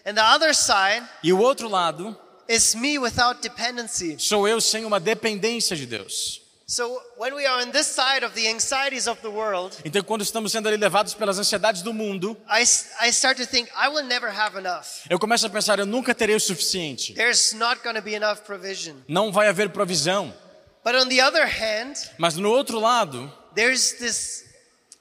And 0.05 0.15
the 0.15 0.23
other 0.23 0.53
side 0.55 1.03
E 1.23 1.31
o 1.33 1.39
outro 1.39 1.67
lado 1.69 2.17
is 2.47 2.73
me 2.75 2.97
without 2.97 3.41
dependency. 3.41 4.17
sou 4.19 4.47
eu 4.47 4.59
sem 4.61 4.85
uma 4.85 4.99
dependência 4.99 5.75
de 5.75 5.85
Deus. 5.85 6.41
So 6.69 7.01
when 7.17 7.33
we 7.33 7.45
are 7.45 7.63
on 7.65 7.71
this 7.71 7.87
side 7.87 8.25
of 8.25 8.33
the 8.35 8.49
anxieties 8.49 9.07
of 9.07 9.21
the 9.21 9.29
world, 9.29 9.73
Então, 9.85 10.03
quando 10.03 10.21
estamos 10.21 10.51
sendo 10.51 10.67
ali 10.67 10.75
levados 10.75 11.13
pelas 11.13 11.39
ansiedades 11.39 11.81
do 11.81 11.93
mundo, 11.93 12.35
I, 12.49 12.63
I 13.05 13.09
start 13.09 13.37
to 13.41 13.47
think 13.47 13.69
I 13.73 13.87
will 13.87 14.03
never 14.03 14.29
have 14.29 14.57
enough. 14.57 14.85
eu 15.09 15.17
começo 15.17 15.45
a 15.45 15.49
pensar: 15.49 15.79
eu 15.79 15.85
nunca 15.85 16.13
terei 16.13 16.35
o 16.35 16.39
suficiente. 16.41 17.13
There's 17.13 17.53
not 17.53 17.81
going 17.83 17.95
to 17.95 18.01
be 18.01 18.15
enough 18.15 18.39
provision. 18.45 18.95
Não 19.07 19.31
vai 19.31 19.47
haver 19.47 19.69
provisão. 19.69 20.33
But 20.83 20.95
on 20.95 21.07
the 21.07 21.21
other 21.25 21.45
hand, 21.47 21.93
Mas 22.17 22.35
no 22.35 22.49
outro 22.49 22.79
lado, 22.79 23.31
there's 23.55 23.93
this 23.93 24.43
calling 24.43 24.45
of 24.45 24.45
the 24.45 24.45
world 24.47 24.96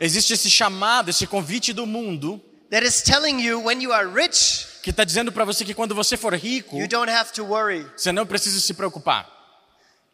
existe 0.00 0.32
esse 0.32 0.50
chamado, 0.50 1.10
esse 1.10 1.26
convite 1.26 1.72
do 1.72 1.86
mundo, 1.86 2.40
that 2.70 2.84
is 2.84 3.02
telling 3.02 3.40
you 3.40 3.60
when 3.62 3.80
you 3.82 3.92
are 3.92 4.06
rich, 4.06 4.66
que 4.82 4.90
está 4.90 5.04
dizendo 5.04 5.32
para 5.32 5.44
você 5.44 5.64
que 5.64 5.74
quando 5.74 5.94
você 5.94 6.16
for 6.16 6.34
rico, 6.34 6.76
you 6.78 6.88
don't 6.88 7.10
have 7.10 7.32
to 7.32 7.44
worry. 7.44 7.86
você 7.96 8.12
não 8.12 8.26
precisa 8.26 8.60
se 8.60 8.74
preocupar. 8.74 9.28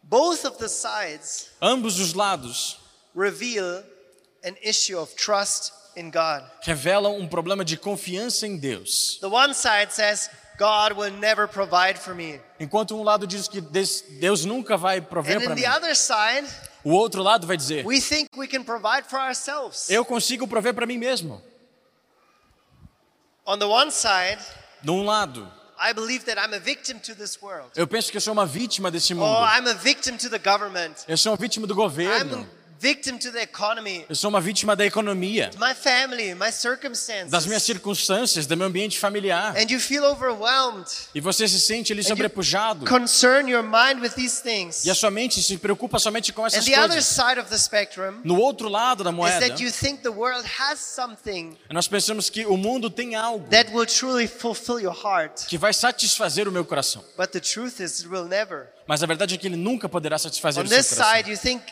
Both 0.03 0.44
of 0.44 0.59
the 0.59 0.68
sides 0.68 1.49
Ambos 1.62 1.99
os 1.99 2.12
lados 2.12 2.79
reveal 3.16 3.83
an 4.44 4.55
issue 4.62 4.99
of 4.99 5.14
trust 5.14 5.73
in 5.97 6.11
God. 6.11 6.44
revelam 6.62 7.18
um 7.18 7.27
problema 7.27 7.64
de 7.64 7.77
confiança 7.77 8.47
em 8.47 8.57
Deus. 8.57 9.18
The 9.20 9.29
one 9.29 9.55
side 9.55 9.92
says, 9.92 10.29
God 10.59 10.92
will 10.97 11.12
never 11.12 11.49
provide 11.49 11.99
for 11.99 12.14
me. 12.14 12.40
Enquanto 12.61 12.97
um 12.97 13.03
lado 13.03 13.27
diz 13.27 13.49
que 13.49 13.61
Deus 13.61 14.44
nunca 14.44 14.77
vai 14.77 15.01
prover 15.01 15.40
para 15.42 15.55
mim, 15.55 15.62
the 15.62 15.68
other 15.68 15.97
side, 15.97 16.47
o 16.85 16.90
outro 16.92 17.23
lado 17.23 17.47
vai 17.47 17.57
dizer: 17.57 17.85
we 17.87 18.01
think 18.01 18.29
we 18.37 18.47
can 18.47 18.62
provide 18.62 19.09
for 19.09 19.18
ourselves. 19.18 19.88
eu 19.90 20.05
consigo 20.05 20.47
prover 20.47 20.75
para 20.75 20.87
mim 20.87 20.99
mesmo. 20.99 21.42
On 23.47 23.59
the 23.59 23.66
one 23.66 23.90
side, 23.90 24.38
Num 24.83 25.05
lado, 25.05 25.47
I 25.79 25.92
believe 25.92 26.25
that 26.27 26.38
I'm 26.38 26.55
a 26.55 26.59
victim 26.61 26.99
to 27.01 27.14
this 27.14 27.40
world. 27.42 27.70
eu 27.77 27.87
penso 27.87 28.11
que 28.11 28.16
eu 28.16 28.20
sou 28.20 28.33
uma 28.33 28.47
vítima 28.47 28.90
desse 28.90 29.12
mundo. 29.14 29.27
I'm 29.44 29.68
a 29.68 29.75
victim 29.75 30.16
to 30.16 30.31
the 30.31 30.38
government. 30.38 30.94
Eu 31.09 31.16
sou 31.16 31.33
uma 31.33 31.37
vítima 31.38 31.66
do 31.66 31.75
I'm 31.75 31.77
governo. 31.77 32.49
a 32.63 32.63
victim 32.85 33.16
to 33.16 33.33
the 33.33 33.42
economy, 33.42 34.05
Eu 34.11 34.14
sou 34.14 34.29
uma 34.29 34.40
vítima 34.42 34.77
da 34.77 34.85
economia, 34.85 35.51
my 35.59 35.75
family, 35.75 36.35
my 36.35 36.40
das 36.40 37.47
minhas 37.47 37.62
circumstances. 37.62 37.62
circunstâncias, 37.64 38.47
do 38.47 38.57
meu 38.57 38.66
ambiente 38.66 38.99
familiar. 38.99 39.55
And 39.57 39.70
you 39.70 39.81
feel 39.81 40.05
overwhelmed. 40.05 40.87
E 41.14 41.20
você 41.20 41.49
se 41.49 41.59
sente 41.61 41.92
ali 41.94 42.03
sobrepujado. 42.05 42.85
concern 42.87 43.49
your 43.49 43.62
mind 43.62 44.03
with 44.03 44.11
these 44.11 44.42
things. 44.42 44.85
E 44.85 44.90
a 44.90 44.94
sua 44.94 45.11
mente 45.11 45.42
se 45.42 45.57
preocupa 45.57 45.99
somente 45.99 46.31
com 46.33 46.42
And 46.42 46.49
essas 46.49 46.66
the 46.66 46.73
other 46.79 46.88
coisas. 46.90 47.07
side 47.07 47.40
of 47.40 47.49
the 47.49 47.57
spectrum 47.57 48.20
No 48.23 48.38
outro 48.38 48.68
lado 48.68 49.03
da 49.03 49.11
is 49.11 49.16
moeda, 49.16 49.40
that 49.49 49.62
you 49.62 49.73
think 49.73 50.03
the 50.03 50.11
world 50.11 50.47
has 50.59 50.79
something 50.79 51.57
nós 51.70 51.88
pensamos 51.88 52.29
que 52.29 52.44
o 52.44 52.57
mundo 52.57 52.90
tem 52.90 53.14
algo 53.14 53.49
that 53.49 53.70
will 53.73 53.87
truly 53.87 54.29
fulfill 54.29 54.79
your 54.79 54.94
heart. 54.94 55.47
que 55.47 55.57
vai 55.57 55.73
satisfazer 55.73 56.47
o 56.47 56.53
meu 56.53 56.64
coração. 56.64 57.03
But 57.16 57.31
the 57.31 57.40
truth 57.40 57.81
is, 57.81 58.01
it 58.01 58.09
will 58.09 58.27
never. 58.27 58.68
Mas 58.87 59.03
a 59.03 59.07
verdade 59.07 59.35
é 59.35 59.38
que 59.38 59.47
ele 59.47 59.57
nunca 59.57 59.88
poderá 59.88 60.18
satisfazer 60.18 60.62
On 60.62 60.66
o 60.66 60.68
seu 60.68 60.77
this 60.79 60.90
coração. 60.90 61.16
side, 61.16 61.31
you 61.31 61.38
think. 61.38 61.62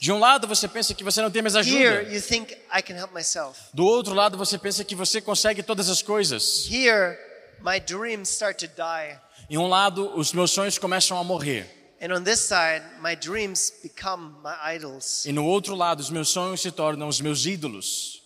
De 0.00 0.12
um 0.12 0.18
lado 0.18 0.46
você 0.46 0.68
pensa 0.68 0.92
que 0.94 1.02
você 1.02 1.22
não 1.22 1.30
tem 1.30 1.40
mais 1.40 1.54
Here, 1.54 1.98
ajuda. 1.98 2.14
you 2.14 2.20
think, 2.20 2.52
I 2.72 2.82
can 2.82 2.94
help 2.94 3.12
myself. 3.14 3.58
Do 3.72 3.86
outro 3.86 4.12
lado 4.12 4.36
você 4.36 4.58
pensa 4.58 4.84
que 4.84 4.94
você 4.94 5.20
consegue 5.20 5.62
todas 5.62 5.88
as 5.88 6.02
coisas. 6.02 6.66
Here, 6.70 7.16
my 7.60 7.80
dreams 7.80 8.28
start 8.28 8.58
to 8.58 8.66
die. 8.66 9.18
Em 9.48 9.56
um 9.56 9.66
lado 9.66 10.14
os 10.14 10.32
meus 10.32 10.50
sonhos 10.50 10.76
começam 10.78 11.16
a 11.16 11.24
morrer. 11.24 11.66
And 12.00 12.12
on 12.14 12.22
this 12.22 12.40
side, 12.40 12.84
my 13.00 13.16
dreams 13.16 13.72
become 13.82 14.36
my 14.44 14.54
idols. 14.76 15.24
E 15.24 15.32
no 15.32 15.44
outro 15.44 15.74
lado 15.74 16.00
os 16.00 16.10
meus 16.10 16.28
sonhos 16.28 16.60
se 16.60 16.70
tornam 16.70 17.08
os 17.08 17.20
meus 17.20 17.46
ídolos. 17.46 18.22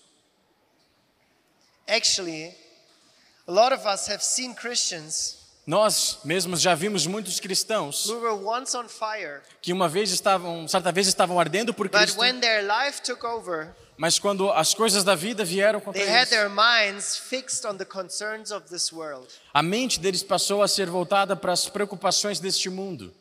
Actually, 1.86 2.54
a 3.46 3.52
lot 3.52 3.72
of 3.72 3.86
us 3.86 4.08
have 4.08 4.22
seen 4.22 4.54
Christians 4.54 5.41
Nós 5.64 6.18
mesmos 6.24 6.60
já 6.60 6.74
vimos 6.74 7.06
muitos 7.06 7.38
cristãos 7.38 8.08
que 9.60 9.72
uma 9.72 9.88
vez 9.88 10.10
estavam, 10.10 10.66
certa 10.66 10.90
vez 10.90 11.06
estavam 11.06 11.38
ardendo 11.38 11.72
por 11.72 11.88
Cristo, 11.88 12.18
mas 13.96 14.18
quando 14.18 14.50
as 14.50 14.74
coisas 14.74 15.04
da 15.04 15.14
vida 15.14 15.44
vieram 15.44 15.80
contra 15.80 16.02
eles, 16.02 16.28
their 16.30 16.50
minds 16.50 17.16
fixed 17.16 17.64
on 17.64 17.76
the 17.76 17.84
concerns 17.84 18.50
of 18.50 18.68
this 18.68 18.92
world. 18.92 19.28
a 19.54 19.62
mente 19.62 20.00
deles 20.00 20.24
passou 20.24 20.62
a 20.62 20.68
ser 20.68 20.90
voltada 20.90 21.36
para 21.36 21.52
as 21.52 21.68
preocupações 21.68 22.40
deste 22.40 22.68
mundo. 22.68 23.14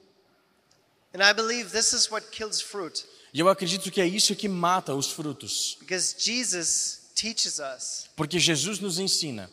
And 1.14 1.22
I 1.22 1.34
believe 1.34 1.70
this 1.70 1.94
is 1.94 2.10
what 2.10 2.28
kills 2.32 2.60
fruit, 2.60 3.06
E 3.32 3.40
eu 3.40 3.50
acredito 3.50 3.92
que 3.92 4.02
é 4.02 4.08
isso 4.08 4.36
que 4.36 4.48
mata 4.48 4.96
os 4.96 5.12
frutos, 5.12 5.78
because 5.80 6.16
Jesus 6.18 7.12
teaches 7.14 7.60
us 7.60 8.10
porque 8.16 8.40
Jesus 8.40 8.80
nos 8.80 8.98
ensina 8.98 9.48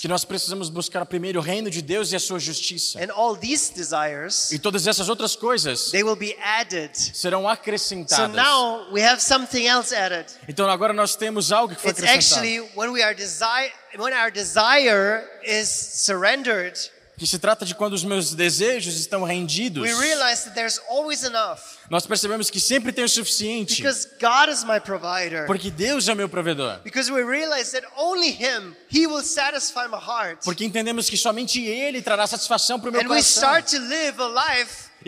que 0.00 0.08
nós 0.08 0.24
precisamos 0.24 0.68
buscar 0.68 1.06
primeiro 1.06 1.38
o 1.38 1.42
reino 1.42 1.70
de 1.70 1.80
Deus 1.80 2.10
e 2.10 2.16
a 2.16 2.20
sua 2.20 2.40
justiça. 2.40 2.98
And 2.98 3.12
all 3.12 3.36
these 3.36 3.72
desires, 3.72 4.50
E 4.50 4.58
todas 4.58 4.86
essas 4.86 5.08
outras 5.08 5.36
coisas 5.36 5.90
they 5.92 6.02
will 6.02 6.16
be 6.16 6.36
added. 6.40 6.90
serão 7.14 7.42
So 7.42 7.48
acrescentadas. 7.48 8.34
now 8.34 8.90
we 8.92 9.00
have 9.02 9.22
something 9.22 9.66
else 9.66 9.94
added. 9.94 10.26
Então 10.48 10.68
agora 10.68 10.92
nós 10.92 11.14
temos 11.14 11.52
algo 11.52 11.74
que 11.74 11.80
foi 11.80 11.90
It's 11.92 12.02
acrescentado. 12.02 12.44
actually 12.46 12.70
when 12.76 12.90
we 12.90 13.02
are 13.02 13.14
desire 13.14 13.72
when 13.96 14.12
our 14.12 14.30
desire 14.30 15.24
is 15.44 15.68
surrendered, 15.68 16.78
Que 17.18 17.26
se 17.26 17.38
trata 17.38 17.64
de 17.64 17.74
quando 17.74 17.94
os 17.94 18.04
meus 18.04 18.34
desejos 18.34 18.98
estão 18.98 19.24
rendidos. 19.24 19.82
we 19.82 19.94
realize 19.94 20.44
that 20.44 20.54
there's 20.54 20.78
always 20.88 21.22
enough 21.22 21.60
Nós 21.88 22.06
percebemos 22.06 22.50
que 22.50 22.60
sempre 22.60 22.92
tem 22.92 23.04
o 23.04 23.08
suficiente. 23.08 23.82
because 23.82 24.06
God 24.20 24.50
is 24.52 24.64
my 24.64 24.78
provider. 24.80 25.46
Porque 25.46 25.70
Deus 25.70 26.08
é 26.08 26.14
meu 26.14 26.28
provedor. 26.28 26.80
Because 26.84 27.10
we 27.10 27.22
realize 27.22 27.72
that 27.72 27.86
only 27.96 28.30
him 28.30 28.74
he 28.92 29.06
will 29.06 29.22
satisfy 29.22 29.86
my 29.88 29.98
heart. 29.98 30.44
Porque 30.44 30.64
entendemos 30.64 31.08
que 31.08 31.16
somente 31.16 31.62
Ele 31.62 32.02
trará 32.02 32.26
satisfação 32.26 32.78
para 32.78 32.90
o 32.90 32.92
meu 32.92 33.04
coração. 33.04 33.42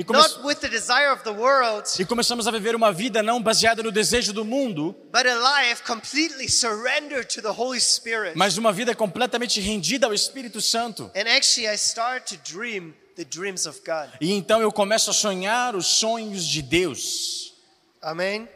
E 0.00 0.04
come- 0.04 0.16
not 0.20 0.44
with 0.46 0.60
the 0.60 0.68
desire 0.68 1.10
of 1.12 1.24
the 1.24 1.30
world, 1.32 1.84
E 1.98 2.04
começamos 2.04 2.46
a 2.46 2.52
viver 2.52 2.76
uma 2.76 2.92
vida 2.92 3.20
não 3.20 3.42
baseada 3.42 3.82
no 3.82 3.90
desejo 3.90 4.32
do 4.32 4.44
mundo, 4.44 4.94
but 5.12 5.26
a 5.26 5.62
life 5.64 5.82
completely 5.82 6.48
surrendered 6.48 7.26
to 7.34 7.42
the 7.42 7.50
Holy 7.50 7.80
Spirit. 7.80 8.36
mas 8.38 8.56
uma 8.56 8.72
vida 8.72 8.94
completamente 8.94 9.60
rendida 9.60 10.06
ao 10.06 10.14
Espírito 10.14 10.60
Santo. 10.60 11.10
And 11.16 11.28
actually 11.28 11.66
I 11.66 11.74
start 11.74 12.26
to 12.32 12.36
dream 12.48 12.94
the 13.16 13.24
dreams 13.24 13.66
of 13.66 13.80
God. 13.84 14.10
E 14.20 14.32
então 14.32 14.62
eu 14.62 14.70
começo 14.70 15.10
a 15.10 15.12
sonhar 15.12 15.74
os 15.74 15.86
sonhos 15.88 16.46
de 16.46 16.62
Deus. 16.62 17.52
Amen. 18.00 18.48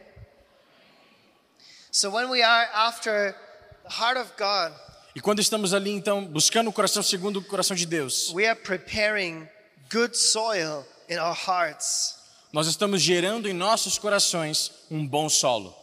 So 1.91 2.09
when 2.09 2.29
we 2.29 2.41
are 2.41 2.69
after 2.73 3.35
the 3.83 3.89
heart 3.89 4.17
of 4.17 4.31
God, 4.37 4.71
E 5.15 5.19
quando 5.19 5.39
estamos 5.41 5.73
ali 5.73 5.91
então 5.91 6.25
buscando 6.25 6.69
o 6.69 6.73
coração 6.73 7.03
segundo 7.03 7.37
o 7.39 7.43
coração 7.43 7.75
de 7.75 7.85
Deus, 7.85 8.31
we 8.33 8.47
are 8.47 8.57
preparing 8.59 9.47
good 9.91 10.17
soil 10.17 10.85
in 11.13 11.19
our 11.19 11.35
hearts. 11.35 12.15
nós 12.51 12.67
estamos 12.67 13.01
gerando 13.01 13.47
em 13.49 13.53
nossos 13.53 13.97
corações 13.97 14.71
um 14.89 15.07
bom 15.07 15.29
solo. 15.29 15.75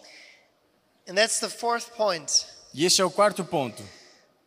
And 1.09 1.15
that's 1.15 1.41
the 1.41 1.49
fourth 1.49 1.91
point. 1.97 2.47
E 2.73 2.85
esse 2.85 3.01
é 3.01 3.05
o 3.05 3.11
quarto 3.11 3.45
ponto. 3.45 3.83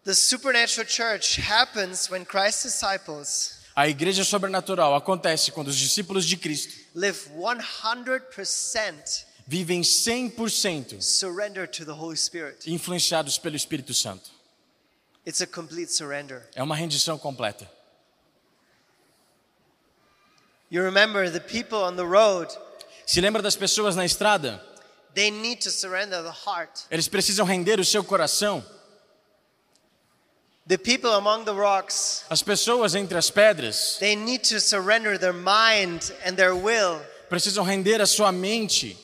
The 0.06 0.14
supernatural 0.14 0.88
church 0.88 1.40
happens 1.42 2.10
when 2.10 2.26
Christ's 2.26 2.64
disciples 2.74 3.64
A 3.76 3.88
igreja 3.90 4.24
sobrenatural 4.24 4.94
acontece 4.96 5.52
quando 5.52 5.70
os 5.70 5.78
discípulos 5.78 6.26
de 6.26 6.38
Cristo 6.38 6.74
live 6.94 7.18
100% 7.30 9.26
vivem 9.48 9.82
100% 9.82 11.02
surrender 11.02 11.68
to 11.68 11.84
the 11.84 11.92
Holy 11.92 12.16
Spirit. 12.16 12.70
influenciados 12.72 13.38
pelo 13.40 13.56
Espírito 13.56 13.94
Santo. 13.94 14.30
It's 15.26 15.42
a 15.42 15.48
complete 15.48 15.92
surrender. 15.92 16.48
É 16.54 16.62
uma 16.62 16.76
rendição 16.76 17.18
completa. 17.18 17.70
You 20.74 20.82
remember 20.82 21.30
the 21.30 21.40
people 21.40 21.84
on 21.84 21.96
the 21.96 22.04
road, 22.04 22.48
Se 23.06 23.22
lembra 23.22 23.44
das 23.44 23.56
pessoas 23.56 23.96
na 23.96 24.06
estrada? 24.06 24.60
they 25.14 25.30
need 25.30 25.62
to 25.62 25.70
surrender 25.70 26.24
the 26.24 26.32
heart. 26.32 26.88
Eles 26.90 27.08
precisam 27.08 27.46
render 27.46 27.80
o 27.80 27.86
seu 27.86 28.04
coração. 28.04 28.64
The 30.66 30.80
people 30.80 31.12
among 31.12 31.46
the 31.46 31.54
rocks, 31.54 32.24
As 32.28 32.42
pessoas 32.42 32.96
entre 32.96 33.16
as 33.20 33.30
pedras 33.30 33.98
they 34.00 34.16
need 34.16 34.44
to 34.46 34.60
surrender 34.60 35.16
their 35.20 35.32
mind 35.32 36.12
and 36.26 36.36
their 36.36 36.56
will. 36.56 37.00
precisam 37.30 37.64
render 37.68 38.02
a 38.02 38.08
sua 38.08 38.32
mente. 38.32 38.98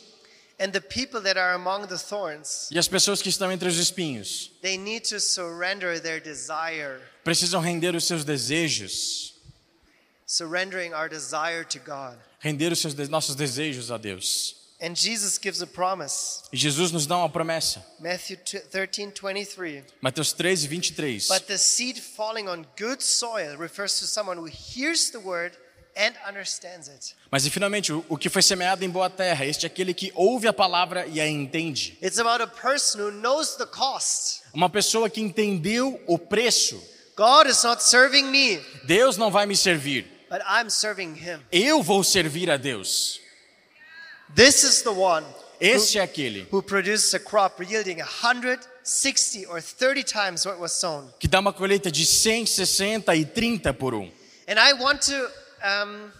And 0.59 0.71
the 0.73 0.81
people 0.81 1.21
that 1.21 1.37
are 1.37 1.53
among 1.53 1.85
the 1.87 1.99
thorns, 1.99 2.67
E 2.71 2.79
as 2.79 2.87
pessoas 2.87 3.21
que 3.21 3.29
estão 3.29 3.51
entre 3.51 3.67
os 3.67 3.77
espinhos 3.77 4.49
they 4.63 4.75
need 4.75 5.01
to 5.07 5.19
surrender 5.19 5.99
their 6.01 6.19
desire, 6.19 6.99
precisam 7.23 7.61
render 7.61 7.93
os 7.95 8.05
seus 8.05 8.23
desejos, 8.25 9.35
surrendering 10.29 10.93
our 10.93 11.09
desire 11.09 11.63
to 11.63 11.79
God. 11.79 12.15
render 12.39 12.71
os 12.71 12.79
seus 12.79 12.93
nossos 13.09 13.35
desejos 13.35 13.89
a 13.91 13.97
Deus. 13.97 14.55
And 14.81 14.95
Jesus 14.95 15.37
gives 15.37 15.61
a 15.61 15.67
promise. 15.67 16.43
E 16.53 16.57
Jesus 16.57 16.91
nos 16.91 17.05
dá 17.05 17.17
uma 17.17 17.29
promessa. 17.29 17.85
Matthew 17.99 18.37
13, 18.37 19.11
23. 19.21 19.83
Mateus 19.99 20.31
13, 20.31 20.67
23. 20.67 21.27
But 21.27 21.47
the 21.47 21.57
seed 21.57 21.97
falling 21.99 22.47
on 22.47 22.65
good 22.79 23.03
soil 23.03 23.57
refers 23.57 23.99
to 23.99 24.05
someone 24.05 24.37
who 24.37 24.47
hears 24.47 25.09
the 25.09 25.19
word 25.19 25.57
and 25.97 26.13
understands 26.25 26.87
it. 26.87 27.13
Mas 27.29 27.45
e 27.45 27.49
finalmente, 27.49 27.91
o 27.91 28.05
o 28.07 28.17
que 28.17 28.29
foi 28.29 28.41
semeado 28.41 28.85
em 28.85 28.89
boa 28.89 29.09
terra, 29.09 29.45
este 29.45 29.65
é 29.65 29.67
aquele 29.67 29.93
que 29.93 30.13
ouve 30.15 30.47
a 30.47 30.53
palavra 30.53 31.05
e 31.07 31.19
a 31.19 31.27
entende. 31.27 31.97
It's 32.01 32.19
about 32.19 32.41
a 32.41 32.47
person 32.47 33.01
who 33.01 33.11
knows 33.11 33.55
the 33.57 33.65
cost. 33.65 34.43
Uma 34.53 34.69
pessoa 34.69 35.09
que 35.09 35.19
entendeu 35.19 36.01
o 36.07 36.17
preço. 36.17 36.81
God 37.17 37.47
is 37.47 37.63
not 37.63 37.83
serving 37.83 38.27
me, 38.27 38.61
Deus 38.85 39.17
não 39.17 39.29
vai 39.29 39.45
me 39.45 39.57
servir. 39.57 40.18
But 40.29 40.41
I'm 40.47 40.69
serving 40.69 41.15
him. 41.15 41.39
Eu 41.51 41.81
vou 41.81 42.03
servir 42.03 42.49
a 42.49 42.57
Deus. 42.57 43.19
This 44.35 44.63
is 44.63 44.81
the 44.83 44.91
one 44.91 45.25
Este 45.59 45.99
é 45.99 46.01
aquele 46.01 46.47
who 46.51 46.61
produces 46.61 47.13
a 47.13 47.19
crop 47.19 47.61
yielding 47.61 47.97
160 47.97 49.45
or 49.47 49.61
30 49.61 50.03
times 50.03 50.45
what 50.45 50.59
was 50.59 50.71
sown. 50.71 51.09
que 51.19 51.27
dá 51.27 51.39
uma 51.39 51.51
colheita 51.51 51.91
de 51.91 52.05
100, 52.05 52.45
60 52.45 53.15
e 53.15 53.25
30 53.25 53.73
por 53.73 53.93
um. 53.93 54.09
And 54.47 54.57
I 54.57 54.73
want 54.73 55.01
to 55.07 55.31
um, 55.63 56.11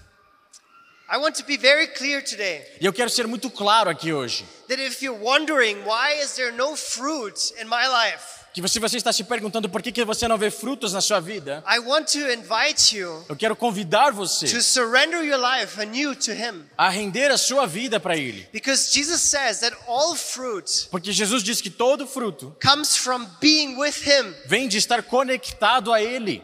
I 1.12 1.18
want 1.18 1.36
to 1.38 1.44
be 1.44 1.58
very 1.58 1.88
clear 1.88 2.22
today 2.24 2.64
E 2.80 2.86
eu 2.86 2.94
quero 2.94 3.10
ser 3.10 3.26
muito 3.26 3.50
claro 3.50 3.90
aqui 3.90 4.14
hoje. 4.14 4.46
that 4.68 4.80
if 4.80 5.02
you're 5.02 5.20
wondering 5.20 5.78
why 5.84 6.22
is 6.22 6.36
there 6.36 6.52
no 6.52 6.76
fruit 6.76 7.52
in 7.60 7.66
my 7.66 7.88
life, 7.88 8.38
Que 8.54 8.68
se 8.68 8.80
você 8.80 8.98
está 8.98 9.14
se 9.14 9.24
perguntando 9.24 9.70
por 9.70 9.82
que, 9.82 9.92
que 9.92 10.04
você 10.04 10.28
não 10.28 10.38
vê 10.38 10.52
frutos 10.52 10.92
na 10.92 11.02
sua 11.02 11.20
vida, 11.20 11.64
I 11.68 11.80
want 11.80 12.12
to 12.12 12.20
invite 12.32 12.96
you 12.96 13.26
eu 13.30 13.36
quero 13.36 13.56
convidar 13.56 14.12
to 14.12 14.18
você 14.18 14.48
surrender 14.62 15.24
your 15.24 15.40
life 15.40 15.80
anew 15.82 16.16
to 16.16 16.32
him. 16.32 16.66
a 16.78 16.90
render 16.90 17.32
a 17.32 17.38
sua 17.38 17.66
vida 17.66 18.00
para 18.00 18.16
Ele. 18.16 18.48
Because 18.52 18.92
Jesus 18.94 19.22
says 19.22 19.60
that 19.62 19.76
all 19.88 20.16
fruit 20.16 20.88
Porque 20.92 21.12
Jesus 21.12 21.42
diz 21.44 21.60
que 21.62 21.70
todo 21.72 22.06
fruto 22.06 22.56
comes 22.62 22.96
from 22.98 23.26
being 23.40 23.78
with 23.80 23.96
him, 24.06 24.36
vem 24.46 24.68
de 24.68 24.78
estar 24.78 25.02
conectado 25.04 25.92
a 25.94 26.02
Ele, 26.02 26.44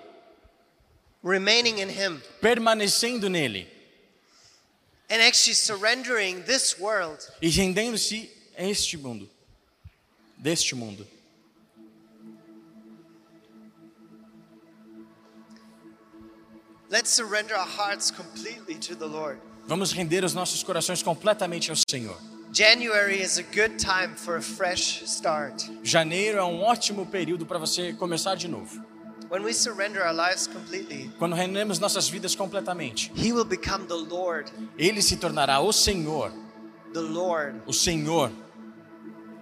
remaining 1.23 1.81
in 1.81 1.89
him, 1.89 2.21
permanecendo 2.41 3.29
nele 3.29 3.74
and 5.09 5.21
actually 5.21 5.55
surrendering 5.55 6.41
this 6.43 6.79
world 6.79 7.19
e 7.41 7.49
rendendo-se 7.49 8.29
a 8.57 8.63
este 8.63 8.97
mundo, 8.97 9.29
deste 10.37 10.75
mundo. 10.75 11.05
Let's 16.89 17.09
surrender 17.09 17.55
our 17.55 17.67
hearts 17.67 18.11
completely 18.11 18.75
to 18.75 18.95
the 18.95 19.07
Lord. 19.07 19.39
Vamos 19.67 19.91
render 19.91 20.23
os 20.23 20.33
nossos 20.33 20.63
corações 20.63 21.01
completamente 21.01 21.71
ao 21.71 21.75
Senhor. 21.89 22.17
January 22.53 23.19
is 23.19 23.37
a 23.37 23.43
good 23.43 23.77
time 23.77 24.15
for 24.15 24.37
a 24.37 24.41
fresh 24.41 25.01
start. 25.05 25.63
Janeiro 25.83 26.37
é 26.37 26.43
um 26.43 26.61
ótimo 26.61 27.05
período 27.05 27.45
para 27.45 27.57
você 27.57 27.91
começar 27.93 28.35
de 28.35 28.47
novo. 28.47 28.81
When 29.29 29.43
we 29.43 29.53
surrender 29.53 30.03
our 30.03 30.13
lives 30.13 30.47
completely, 30.47 31.09
Quando 31.17 31.35
rendemos 31.35 31.79
nossas 31.79 32.07
vidas 32.09 32.35
completamente, 32.35 33.11
He 33.15 33.33
will 33.33 33.45
become 33.45 33.85
the 33.87 33.95
Lord, 33.95 34.51
Ele 34.77 35.01
se 35.01 35.17
tornará 35.17 35.59
o 35.59 35.71
Senhor, 35.73 36.31
the 36.93 37.01
Lord, 37.01 37.61
o 37.65 37.73
Senhor 37.73 38.31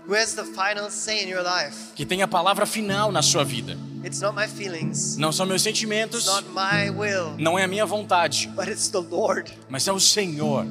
who 0.05 0.13
has 0.15 0.33
the 0.35 0.43
final 0.43 0.89
say 0.89 1.23
in 1.23 1.29
your 1.29 1.43
life. 1.43 1.93
que 1.95 2.05
tem 2.05 2.21
a 2.21 2.27
palavra 2.27 2.65
final 2.65 3.11
na 3.11 3.21
sua 3.21 3.43
vida. 3.43 3.77
It's 4.05 4.19
not 4.21 4.35
my 4.35 4.47
feelings, 4.47 5.15
Não 5.17 5.31
são 5.31 5.45
meus 5.45 5.65
it's 5.65 5.77
sentimentos, 5.79 6.25
not 6.25 6.45
my 6.49 6.89
will, 6.89 7.35
não 7.37 7.57
é 7.59 7.63
a 7.63 7.67
minha 7.67 7.85
vontade, 7.85 8.47
but 8.55 8.67
it's 8.67 8.89
the 8.89 8.99
Lord. 8.99 9.51
mas 9.69 9.87
é 9.87 9.91
o 9.93 9.99
Senhor. 9.99 10.65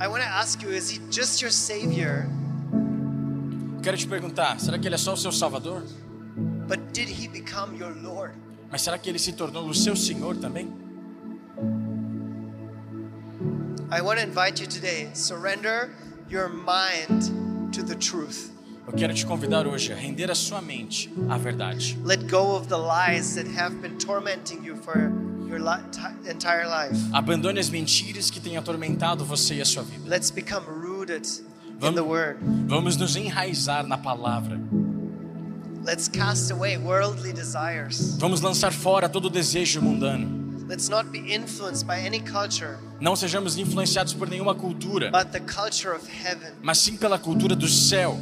I 0.00 0.08
want 0.08 0.22
to 0.22 0.28
ask 0.28 0.60
you 0.62 0.70
is 0.70 0.90
He 0.90 0.98
just 1.10 1.40
your 1.40 1.52
Savior, 1.52 2.26
Quero 3.82 3.96
te 3.96 4.06
perguntar, 4.06 4.60
será 4.60 4.78
que 4.78 4.86
Ele 4.86 4.94
é 4.94 4.98
só 4.98 5.14
o 5.14 5.16
seu 5.16 5.32
Salvador? 5.32 5.82
but 6.72 6.92
did 6.94 7.08
He 7.08 7.28
become 7.28 7.76
your 7.76 7.94
Lord? 8.02 8.32
Mas 8.70 8.82
será 8.82 8.96
que 8.96 9.10
Ele 9.10 9.18
se 9.18 9.32
tornou 9.32 9.68
o 9.68 9.74
seu 9.74 9.94
Senhor 9.94 10.36
também? 10.36 10.72
I 13.90 14.00
want 14.00 14.18
to 14.18 14.24
invite 14.24 14.58
you 14.58 14.66
today 14.66 15.10
surrender 15.12 15.90
your 16.30 16.48
mind 16.48 17.72
to 17.72 17.82
the 17.82 17.94
truth. 17.94 18.50
Eu 18.86 18.94
quero 18.94 19.12
te 19.12 19.26
convidar 19.26 19.66
hoje 19.66 19.92
a 19.92 19.96
render 19.96 20.30
a 20.30 20.34
sua 20.34 20.62
mente 20.62 21.12
à 21.28 21.36
verdade. 21.36 21.98
Let 22.02 22.30
go 22.30 22.56
of 22.56 22.68
the 22.68 22.78
lies 22.78 23.34
that 23.34 23.46
have 23.54 23.76
been 23.82 23.98
tormenting 23.98 24.64
you 24.64 24.76
for 24.76 25.12
your 25.46 25.58
entire 26.26 26.66
life. 26.66 26.96
Abandone 27.12 27.60
as 27.60 27.68
mentiras 27.68 28.30
que 28.30 28.40
têm 28.40 28.56
atormentado 28.56 29.24
você 29.24 29.56
e 29.56 29.60
a 29.60 29.64
sua 29.64 29.82
vida. 29.82 30.08
Let's 30.08 30.30
become 30.30 30.64
rooted 30.66 31.28
Vamos- 31.82 31.94
the 32.00 32.02
Word. 32.08 32.38
Vamos 32.68 32.96
nos 32.96 33.16
enraizar 33.16 33.86
na 33.86 33.98
palavra. 33.98 34.60
Let's 35.84 36.06
cast 36.08 36.52
away 36.52 36.76
worldly 36.78 37.32
desires. 37.32 38.16
Vamos 38.18 38.40
lançar 38.40 38.72
fora 38.72 39.08
todo 39.08 39.28
desejo 39.28 39.82
mundano. 39.82 40.40
Let's 40.68 40.88
not 40.88 41.10
be 41.10 41.34
influenced 41.34 41.84
by 41.86 42.06
any 42.06 42.20
culture, 42.20 42.76
Não 43.00 43.16
sejamos 43.16 43.58
influenciados 43.58 44.14
por 44.14 44.28
nenhuma 44.28 44.54
cultura, 44.54 45.10
but 45.10 45.30
the 45.32 45.40
culture 45.40 45.90
of 45.94 46.06
heaven. 46.08 46.52
mas 46.62 46.78
sim 46.78 46.96
pela 46.96 47.18
cultura 47.18 47.54
do 47.56 47.66
céu. 47.68 48.16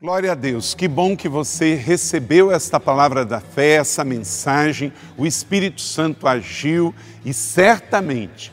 Glória 0.00 0.32
a 0.32 0.34
Deus, 0.34 0.74
que 0.74 0.86
bom 0.86 1.16
que 1.16 1.28
você 1.28 1.74
recebeu 1.74 2.52
esta 2.52 2.78
palavra 2.78 3.24
da 3.24 3.40
fé, 3.40 3.76
essa 3.76 4.04
mensagem. 4.04 4.92
O 5.16 5.24
Espírito 5.26 5.80
Santo 5.80 6.28
agiu 6.28 6.94
e 7.24 7.32
certamente 7.32 8.52